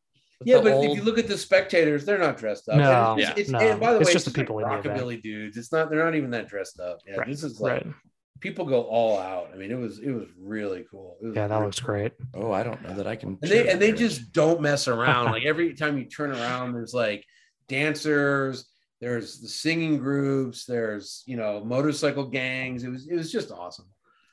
[0.46, 2.78] Yeah, but old- if you look at the spectators, they're not dressed up.
[2.78, 3.34] No, it's, Yeah.
[3.38, 3.60] it's, no.
[3.60, 5.58] and by the It's way, just the like people in the rockabilly dudes.
[5.58, 5.90] It's not.
[5.90, 7.00] They're not even that dressed up.
[7.08, 7.94] Yeah, Right, this is like Right.
[8.40, 9.50] people go all out.
[9.54, 11.18] I mean, it was it was really cool.
[11.22, 12.12] Was Yeah, that really looks great.
[12.36, 13.40] oh, I don't know that I can.
[13.42, 15.26] and they and they that just don't mess around.
[15.32, 17.26] like every time you turn around, there's like
[17.68, 18.66] dancers,
[19.02, 22.84] there's the singing groups, there's you know motorcycle gangs.
[22.84, 23.88] It was it was just awesome.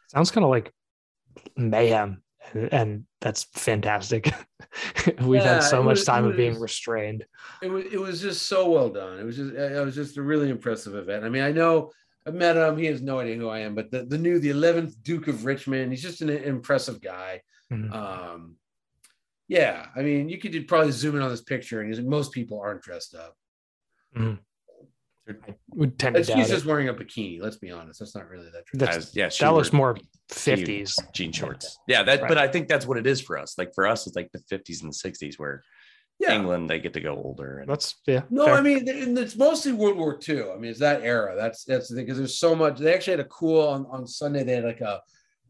[0.08, 0.70] Sounds kind of like
[1.56, 2.22] mayhem.
[2.52, 4.30] And, that's fantastic.
[5.22, 7.24] We've Yeah, had so much was- time it of being restrained.
[7.62, 9.18] It was it was just so well done.
[9.18, 11.24] It was just it was just a really impressive event.
[11.24, 11.90] I mean, I know
[12.26, 12.76] I met him.
[12.76, 15.44] He has no idea who I am, but the, the new the 11th Duke of
[15.46, 15.90] Richmond.
[15.90, 17.40] He's just an impressive guy.
[17.72, 17.92] Mhm.
[17.94, 18.56] Um,
[19.48, 22.82] yeah, I mean, you could probably zoom in on this picture, and most people aren't
[22.82, 23.36] dressed up.
[25.74, 26.68] Would tend to She's just it.
[26.68, 27.40] wearing a bikini.
[27.40, 27.98] Let's be honest.
[28.00, 28.64] That's not really that.
[28.74, 29.96] That's, As, yeah, that looks more
[30.30, 30.98] 50s.
[31.12, 31.78] jean shorts.
[31.88, 32.22] Yeah, that.
[32.22, 32.28] Right.
[32.28, 33.56] But I think that's what it is for us.
[33.56, 35.62] Like for us, it's like the 50s and 60s where
[36.20, 36.34] Yeah.
[36.34, 37.58] England they get to go older.
[37.58, 38.22] And That's yeah.
[38.30, 38.54] No, fair.
[38.54, 40.50] I mean, it's mostly World War II.
[40.52, 41.34] I mean, it's that era.
[41.36, 42.78] That's that's the thing because there's so much.
[42.78, 44.44] They actually had a cool on, on Sunday.
[44.44, 45.00] They had like a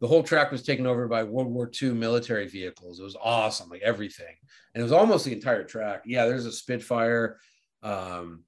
[0.01, 3.01] the whole track was taken over by World War II military vehicles.
[3.01, 4.35] It was awesome, like everything,
[4.75, 6.03] and it was almost the entire track.
[6.05, 7.39] Yeah, there's a Spitfire.
[7.83, 8.43] Um,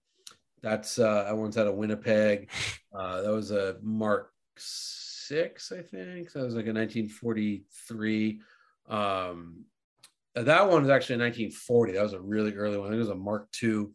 [0.66, 2.50] that's uh, that one's out of Winnipeg.
[2.92, 6.32] Uh, that was a Mark Six, I think.
[6.32, 8.40] That was like a 1943.
[8.88, 9.64] Um,
[10.34, 11.92] that one was actually 1940.
[11.92, 12.88] That was a really early one.
[12.88, 13.86] I think it was a Mark II.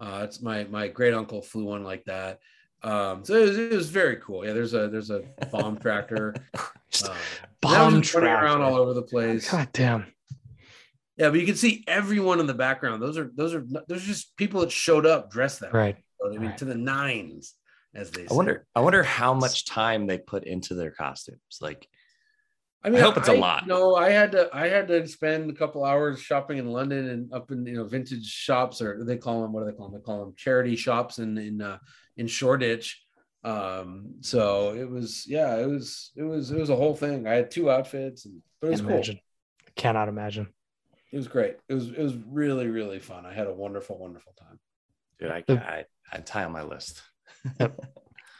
[0.00, 2.40] Uh, it's my my great uncle flew one like that.
[2.82, 4.44] Um, so it was, it was very cool.
[4.44, 5.22] Yeah, there's a there's a
[5.52, 6.34] bomb tractor.
[7.04, 7.10] Um,
[7.60, 9.50] Bomb that was just running around all over the place.
[9.50, 10.06] God damn.
[11.18, 13.02] Yeah, but you can see everyone in the background.
[13.02, 16.04] Those are those are those are just people that showed up dressed that way.
[16.22, 16.34] Right.
[16.34, 16.58] I mean, Right.
[16.58, 17.54] to the nines,
[17.94, 18.28] as they say.
[18.30, 18.66] I wonder.
[18.74, 21.40] I wonder how much time they put into their costumes.
[21.60, 21.88] Like,
[22.82, 23.66] I mean, I hope it's a lot.
[23.66, 24.48] No, I had to.
[24.52, 27.84] I had to spend a couple hours shopping in London and up in you know
[27.84, 30.00] vintage shops, or they call them what do they call them?
[30.00, 31.78] They call them charity shops in in uh,
[32.16, 33.02] in Shoreditch.
[33.44, 37.26] Um, so it was yeah, it was it was it was a whole thing.
[37.26, 38.96] I had two outfits, and but it was Can't cool.
[38.96, 39.20] imagine.
[39.76, 40.48] Cannot imagine.
[41.12, 41.56] It was great.
[41.68, 43.24] It was it was really really fun.
[43.26, 44.58] I had a wonderful wonderful time.
[45.20, 47.02] dude, I, The- I I'd tie on my list.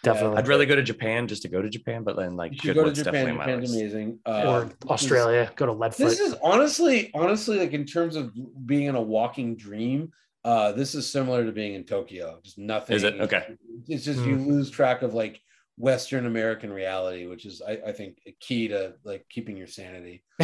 [0.02, 0.36] Definitely.
[0.38, 2.74] I'd rather go to Japan just to go to Japan, but then like You should
[2.76, 3.12] go to Japan.
[3.12, 3.74] definitely on my Japan's list.
[3.82, 4.18] amazing.
[4.24, 5.50] Uh, or this Australia.
[5.56, 5.96] Go to Leadfoot.
[5.96, 8.32] This is honestly, honestly, like in terms of
[8.66, 10.12] being in a walking dream,
[10.44, 12.38] uh, this is similar to being in Tokyo.
[12.44, 12.94] Just nothing.
[12.94, 13.20] Is it?
[13.20, 13.56] Okay.
[13.88, 15.40] It's just you lose track of like
[15.76, 20.22] Western American reality, which is, I, I think, a key to like keeping your sanity.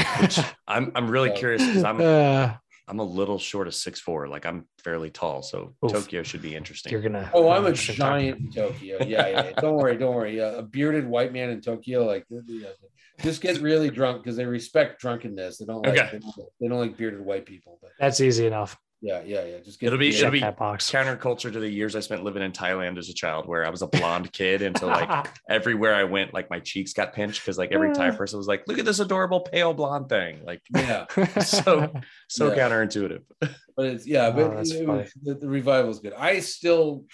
[0.66, 1.36] I'm I'm really Yeah.
[1.36, 2.54] curious because I'm Uh,
[2.88, 4.26] I'm a little short of six four.
[4.28, 5.92] Like I'm fairly tall, so Oof.
[5.92, 6.92] Tokyo should be interesting.
[6.92, 7.30] you're gonna.
[7.32, 8.98] Oh, I'm a giant in Tokyo.
[9.00, 9.28] Yeah, yeah.
[9.28, 9.52] yeah.
[9.52, 10.32] Don't worry, don't worry.
[10.42, 12.26] Uh, a bearded white man in Tokyo, like,
[13.20, 15.58] just get really drunk because they respect drunkenness.
[15.58, 16.08] They don't like Okay.
[16.12, 17.78] they, don't, they don't like bearded white people.
[17.80, 18.76] But That's easy enough.
[19.02, 19.58] Yeah, yeah, yeah.
[19.64, 20.18] Just get It'll be- yeah.
[20.20, 20.90] it'll be that box.
[20.90, 23.82] Counterculture to the years I spent living in Thailand as a child, where I was
[23.82, 27.72] a blonde kid until like everywhere I went, like my cheeks got pinched because like
[27.72, 31.06] every Thai person was like, "Look at this adorable pale blonde thing!" Like yeah.
[31.40, 31.92] so
[32.28, 32.68] so Yeah.
[32.68, 33.22] counterintuitive.
[33.76, 35.06] But it's yeah, Oh, but that's it funny.
[35.22, 36.12] the, the revival is good.
[36.16, 37.04] I still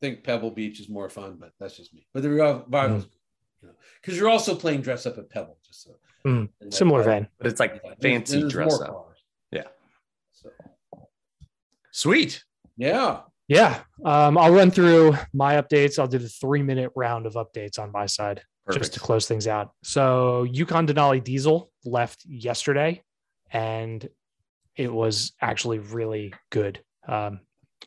[0.00, 2.06] think Pebble Beach is more fun, but that's just me.
[2.14, 3.12] But the revival is good,
[3.62, 5.90] you know, because you're also playing dress up at Pebble, just so
[6.26, 7.28] Mm, and Similar that- vein.
[7.36, 8.88] But it's like fancy dress up.
[8.88, 9.13] cars.
[11.94, 12.00] Yeah.
[12.00, 12.42] So Sweet.
[12.76, 13.80] yeah, Yeah.
[14.04, 15.98] Um, I'll run through my updates.
[15.98, 18.82] I'll do the three minute round of updates on my side Perfect.
[18.84, 19.72] just to close things out.
[19.84, 23.02] So Yukon Denali Diesel left yesterday
[23.50, 24.08] and
[24.76, 26.80] it was actually really good.
[27.06, 27.40] Um,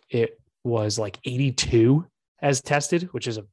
[0.10, 2.06] it was like 82
[2.42, 3.46] as tested, which is a,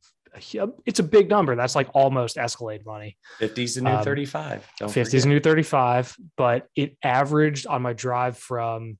[0.59, 1.57] a it's a big number.
[1.57, 3.17] That's like almost Escalade money.
[3.41, 4.69] 50's the new Um, 35.
[4.79, 5.25] Don't 50s forget.
[5.27, 8.99] new 35, but it averaged on my drive from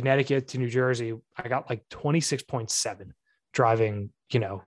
[0.00, 3.12] Connecticut to New Jersey, I got like 26.7
[3.54, 4.62] driving, you know,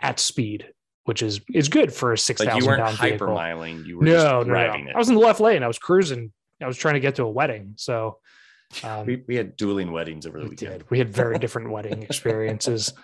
[0.00, 0.66] at speed,
[1.04, 3.84] which is is good for a six Like thousand you weren't pound vehicle.
[3.86, 4.90] You were No, just no, no, driving no.
[4.90, 4.94] it.
[4.94, 5.62] I was in the left lane.
[5.62, 6.32] I was cruising.
[6.62, 7.74] I was trying to get to a wedding.
[7.76, 8.18] So
[8.82, 10.78] um, we, we had dueling weddings over the we weekend.
[10.78, 10.90] did.
[10.90, 12.94] We had very different wedding experiences,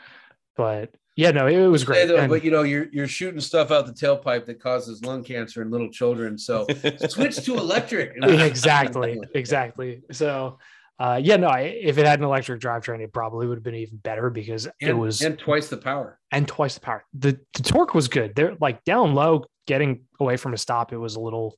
[0.56, 2.06] but yeah, no, it was Say great.
[2.08, 5.22] though, And- but you know, you're you're shooting stuff out the tailpipe that causes lung
[5.22, 6.38] cancer in little children.
[6.38, 6.66] So
[7.08, 8.12] switch to electric.
[8.22, 10.00] exactly, exactly.
[10.12, 10.58] So,
[11.00, 13.74] uh, yeah, no, I, if it had an electric drivetrain, it probably would have been
[13.74, 16.18] even better because And, it was and twice the power.
[16.30, 17.04] and twice the power.
[17.14, 18.34] The, the torque was good.
[18.36, 20.92] They're like down low, getting away from a stop.
[20.92, 21.56] It was a little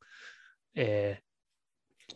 [0.78, 1.16] uh, And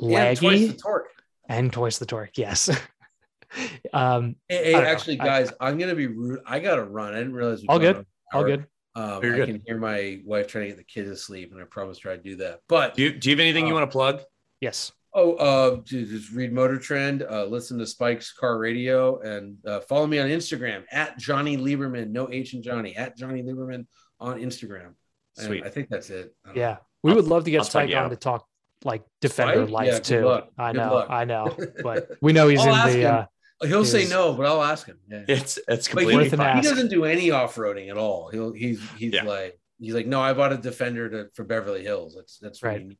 [0.00, 1.08] laggy twice the torque.
[1.48, 2.38] and twice the torque.
[2.38, 2.70] Yes.
[3.92, 4.88] um, Hey, I hey, don't know.
[4.88, 6.40] actually, I- guys, I, am gonna be rude.
[6.46, 7.12] I gotta run.
[7.14, 7.60] I didn't realize.
[7.62, 8.06] we All good.
[8.32, 8.66] all good.
[8.94, 9.46] Um, You're I good.
[9.48, 12.10] can hear my wife trying to get the kids to sleep, and I promised her
[12.12, 12.60] I'd do that.
[12.68, 14.20] But Do you, do you have anything you Um, want to plug?
[14.60, 14.90] Yes.
[15.18, 20.06] Oh, uh, just read Motor Trend, uh, listen to Spike's Car Radio, and uh, follow
[20.06, 22.10] me on Instagram at Jonny Lieberman.
[22.10, 23.86] No H in Jonny at Jonny Lieberman
[24.20, 24.92] on Instagram.
[25.38, 25.64] And Sweet.
[25.64, 26.34] I think that's it.
[26.44, 26.76] I don't Yeah.
[27.02, 28.08] We I'll- would love to get I'll Spike on out.
[28.10, 28.46] to talk
[28.84, 29.70] like defender Spike?
[29.70, 30.24] life Yeah, too.
[30.26, 30.48] luck.
[30.58, 31.06] I Good know, luck.
[31.08, 33.04] I know, but we know he's in the.
[33.10, 33.26] Uh.
[33.62, 34.98] He'll say Is- no, but I'll ask him.
[35.10, 35.24] Yeah.
[35.28, 36.56] It's it's But completely he, Worth an fine.
[36.56, 38.28] he doesn't do any off-roading at all.
[38.30, 39.22] He'll he's he's Yeah.
[39.24, 42.14] like he's like, no, I bought a defender to, for Beverly Hills.
[42.14, 42.98] That's that's what Right.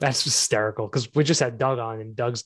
[0.00, 0.06] You need.
[0.06, 0.08] Yeah.
[0.08, 2.44] that's hysterical because we just had Doug on, and Doug's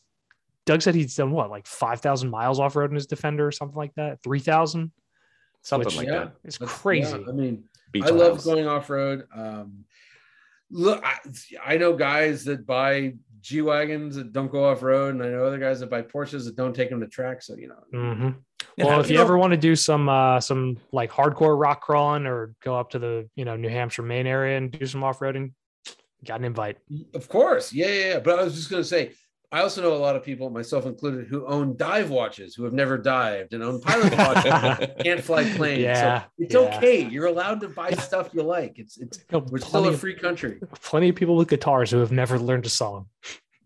[0.67, 3.53] Doug said he's done what, like five thousand miles off road in his defender or
[3.53, 4.93] something like that, three thousand.
[5.63, 6.13] Something Which- like yeah.
[6.19, 6.33] that.
[6.45, 7.11] It's That's- crazy.
[7.19, 9.25] yeah, I mean, Beach I love going off-road.
[9.35, 9.85] Um
[10.71, 11.19] look, I,
[11.65, 15.59] I know guys that buy G wagons that don't go off-road, and I know other
[15.59, 17.43] guys that buy Porsches that don't take them to track.
[17.43, 18.29] So you know, Mm-hmm.
[18.79, 21.59] Well, how- if you you know- ever want to do some uh some like hardcore
[21.61, 24.87] rock crawling or go up to the you know New Hampshire Maine area and do
[24.87, 25.53] some off roading,
[26.25, 26.79] got an invite.
[27.15, 28.19] Of course, yeah, yeah, yeah.
[28.21, 29.13] But I was just gonna say,
[29.53, 32.73] I also know a lot of people, myself included, who own dive watches, who have
[32.73, 35.81] never dived, and own pilot watches, can't fly planes.
[35.81, 36.77] Yeah, so it's yeah.
[36.77, 37.05] okay.
[37.09, 38.79] You're allowed to buy stuff you like.
[38.79, 40.61] It's it's You know, we're still a free country.
[40.83, 43.07] plenty of people with guitars who have never learned a song.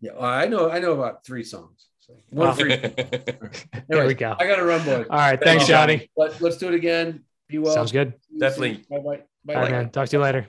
[0.01, 0.71] Yeah, well, I know.
[0.71, 1.87] I know about three songs.
[2.01, 2.55] So one Wow.
[2.55, 2.77] free.
[3.89, 4.37] There we go.
[4.39, 5.07] I got to run, boys.
[5.11, 6.11] All right, thanks, Jonny.
[6.17, 7.25] Let, let's do it again.
[7.49, 7.75] Be well.
[7.75, 8.15] Sounds good.
[8.39, 8.85] Definitely.
[8.91, 9.23] Bye bye.
[9.45, 9.91] Bye All right, man.
[9.91, 10.47] Talk to you later.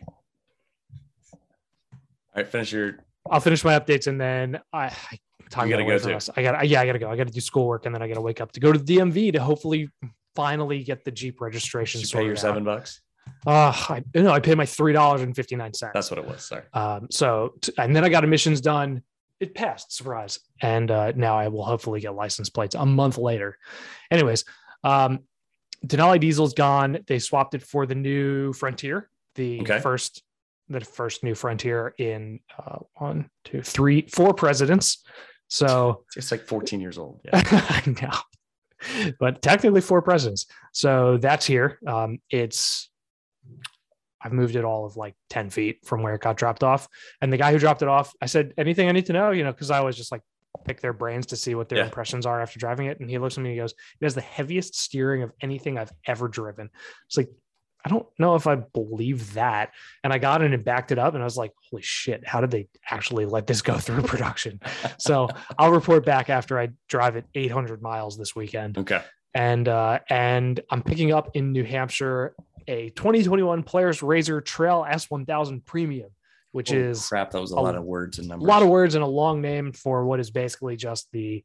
[2.36, 2.98] All right, finish your.
[3.30, 5.20] I'll finish my updates and then I, I
[5.50, 6.30] time You gotta go from us.
[6.36, 7.10] I got yeah, I gotta go.
[7.10, 9.34] I gotta do schoolwork and then I gotta wake up to go to the DMV
[9.34, 9.90] to hopefully
[10.36, 12.02] finally get the Jeep registration.
[12.02, 12.40] Did you pay your out.
[12.40, 13.02] seven bucks?
[13.48, 15.92] Uh, I no, I paid my three dollars and fifty nine cents.
[15.94, 16.46] That's what it was.
[16.46, 16.64] Sorry.
[16.74, 19.02] Um, so t- and then I got emissions done.
[19.40, 20.40] It passed, surprise.
[20.62, 23.58] And uh, now I will hopefully get license plates a month later.
[24.12, 24.46] Anyways,
[24.84, 25.20] um,
[25.86, 27.00] Denali Diesel's gone.
[27.08, 29.80] They swapped it for the new Frontier, the Okay.
[29.80, 30.24] first,
[30.70, 35.03] the first new Frontier in uh, one, two, three, four presidents.
[35.47, 37.22] So It's like 14 years old.
[37.24, 37.41] Yeah.
[37.45, 40.47] I know, but technically four presidents.
[40.74, 41.80] So that's here.
[41.86, 42.89] Um, it's
[44.22, 46.88] I've moved it all of like 10 feet from where it got dropped off.
[47.22, 49.43] And the guy who dropped it off, I said, anything I need to know, you
[49.43, 50.22] know, because I always just like
[50.66, 51.86] pick their brains to see what their Yeah.
[51.86, 52.99] impressions are after driving it.
[52.99, 55.78] And he looks at me and he goes, It has the heaviest steering of anything
[55.78, 56.72] I've ever driven.
[57.07, 57.30] It's like,
[57.86, 59.72] I don't know if I believe that.
[60.04, 62.42] And I got in and backed it up and I was like, holy shit, how
[62.42, 64.60] did they actually let this go through production?
[64.98, 65.30] so
[65.60, 68.80] I'll report back after I drive it 800 miles this weekend.
[68.80, 69.04] Okay.
[69.36, 72.36] And uh, and I'm picking up in New Hampshire
[72.68, 76.10] a 2021 Polaris Razor Trail S1000 Premium,
[76.54, 77.32] which Holy is crap.
[77.32, 78.46] That was a a lot of words and numbers.
[78.46, 81.44] a lot of words and a long name for what is basically just the,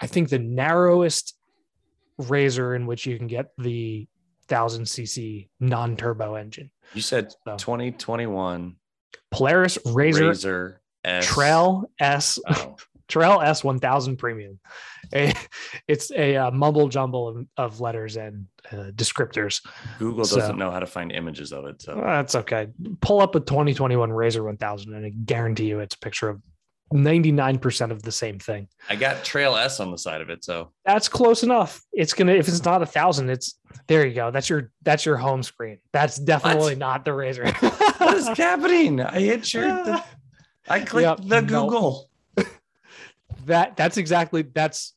[0.00, 1.36] I think the narrowest
[2.16, 4.06] razor in which you can get the
[4.50, 6.70] 1000 cc non-turbo engine.
[6.94, 7.56] You said So.
[7.56, 8.76] 2021
[9.30, 11.26] Polaris Razor, Razor S.
[11.26, 12.76] Trail S Oh,
[13.08, 14.60] Trail S1000 Premium.
[15.12, 15.34] A-
[15.88, 19.64] it's a uh, mumble jumble of, of letters and uh, descriptors.
[19.98, 21.82] Google So- doesn't know how to find images of it.
[21.82, 22.68] So That's okay.
[23.00, 26.40] Pull up a 2021 Razor 1000 and I guarantee you it's a picture of
[26.92, 28.68] 99% of the same thing.
[28.88, 30.44] I got Trail S on the side of it.
[30.44, 31.82] So That's close enough.
[31.92, 34.30] It's gonna if it's not a thousand, it's there you go.
[34.30, 35.78] That's your that's your home screen.
[35.92, 36.78] That's definitely What?
[36.78, 37.50] not the Razor.
[37.98, 39.00] what is happening?
[39.00, 39.64] I hit your.
[39.84, 40.04] the-
[40.68, 41.48] I clicked Yep, the nope.
[41.70, 42.10] Google.
[43.46, 44.94] that that's exactly that's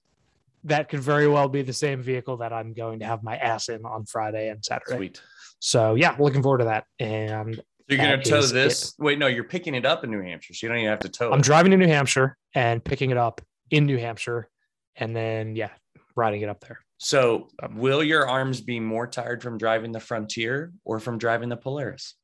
[0.66, 3.70] that could very well be the same vehicle that I'm going to have my ass
[3.70, 4.96] in on Friday and Saturday.
[4.96, 5.22] Sweet.
[5.60, 6.86] So yeah, looking forward to that.
[7.00, 8.94] And So you're gonna tow is this?
[8.98, 11.10] Wait, no, you're picking it up in New Hampshire, so you don't even have to
[11.10, 11.44] tow I'm it.
[11.44, 13.42] driving to New Hampshire and picking it up
[13.72, 14.50] in New Hampshire,
[14.96, 15.70] and then yeah,
[16.16, 16.80] riding it up there.
[16.98, 21.50] So um, will your arms be more tired from driving the Frontier or from driving
[21.50, 22.16] the Polaris?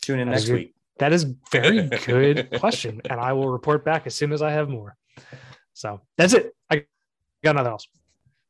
[0.00, 0.74] Tune in That next week.
[0.98, 4.68] That is very good question, and I will report back as soon as I have
[4.68, 4.96] more.
[5.74, 6.52] So that's it.
[6.70, 6.86] I
[7.44, 7.86] got nothing else.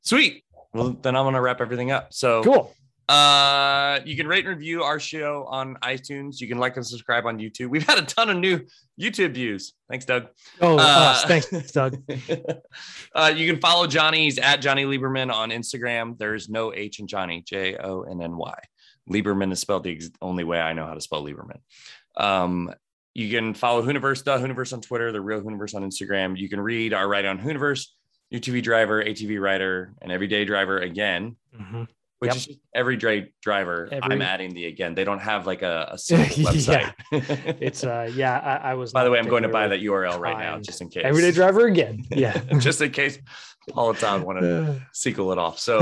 [0.01, 0.45] Sweet.
[0.73, 2.15] Well, then I'm gonna wrap everything up.
[2.15, 2.75] So Cool.
[3.13, 6.41] Uh, you can rate and review our show on iTunes.
[6.41, 7.69] You can like and subscribe on YouTube.
[7.69, 8.61] We've had a ton of new
[8.99, 9.75] YouTube views.
[9.91, 10.29] Thanks, Doug.
[10.63, 12.03] Oh, Uh, thanks, Doug.
[13.15, 14.25] uh, you can follow Jonny.
[14.25, 16.17] He's at Jonny Lieberman on Instagram.
[16.19, 18.59] There's no H in Jonny, J O N N Y.
[19.11, 21.59] Lieberman is spelled the ex- only way I know how to spell Lieberman.
[22.17, 22.73] Um,
[23.15, 26.39] you can follow Hooniverse, the Hooniverse on Twitter, the real Hooniverse on Instagram.
[26.39, 27.89] You can read our write on Hooniverse,
[28.33, 31.89] UTV driver, ATV rider, and everyday driver again, Mhm.
[32.23, 32.37] Which Yep.
[32.37, 33.89] is just everyday driver.
[33.91, 34.95] Every- I'm adding the again.
[34.95, 36.93] They don't have like a, a single Yeah.
[37.11, 38.39] It's uh, yeah.
[38.39, 38.93] I, I was.
[38.99, 41.03] By the way, I'm going to buy that URL right now just in case.
[41.05, 42.05] Everyday driver again.
[42.11, 42.39] Yeah.
[42.59, 43.19] just in case
[43.71, 45.59] Paul Todd want to sequel it off.
[45.59, 45.81] So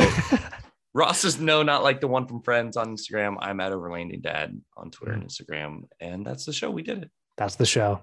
[0.94, 3.36] Ross is no, not like the one from Friends on Instagram.
[3.38, 6.70] I'm at Overlanding Dad on Twitter and Instagram, and that's the show.
[6.70, 7.10] We did it.
[7.36, 8.00] That's the show.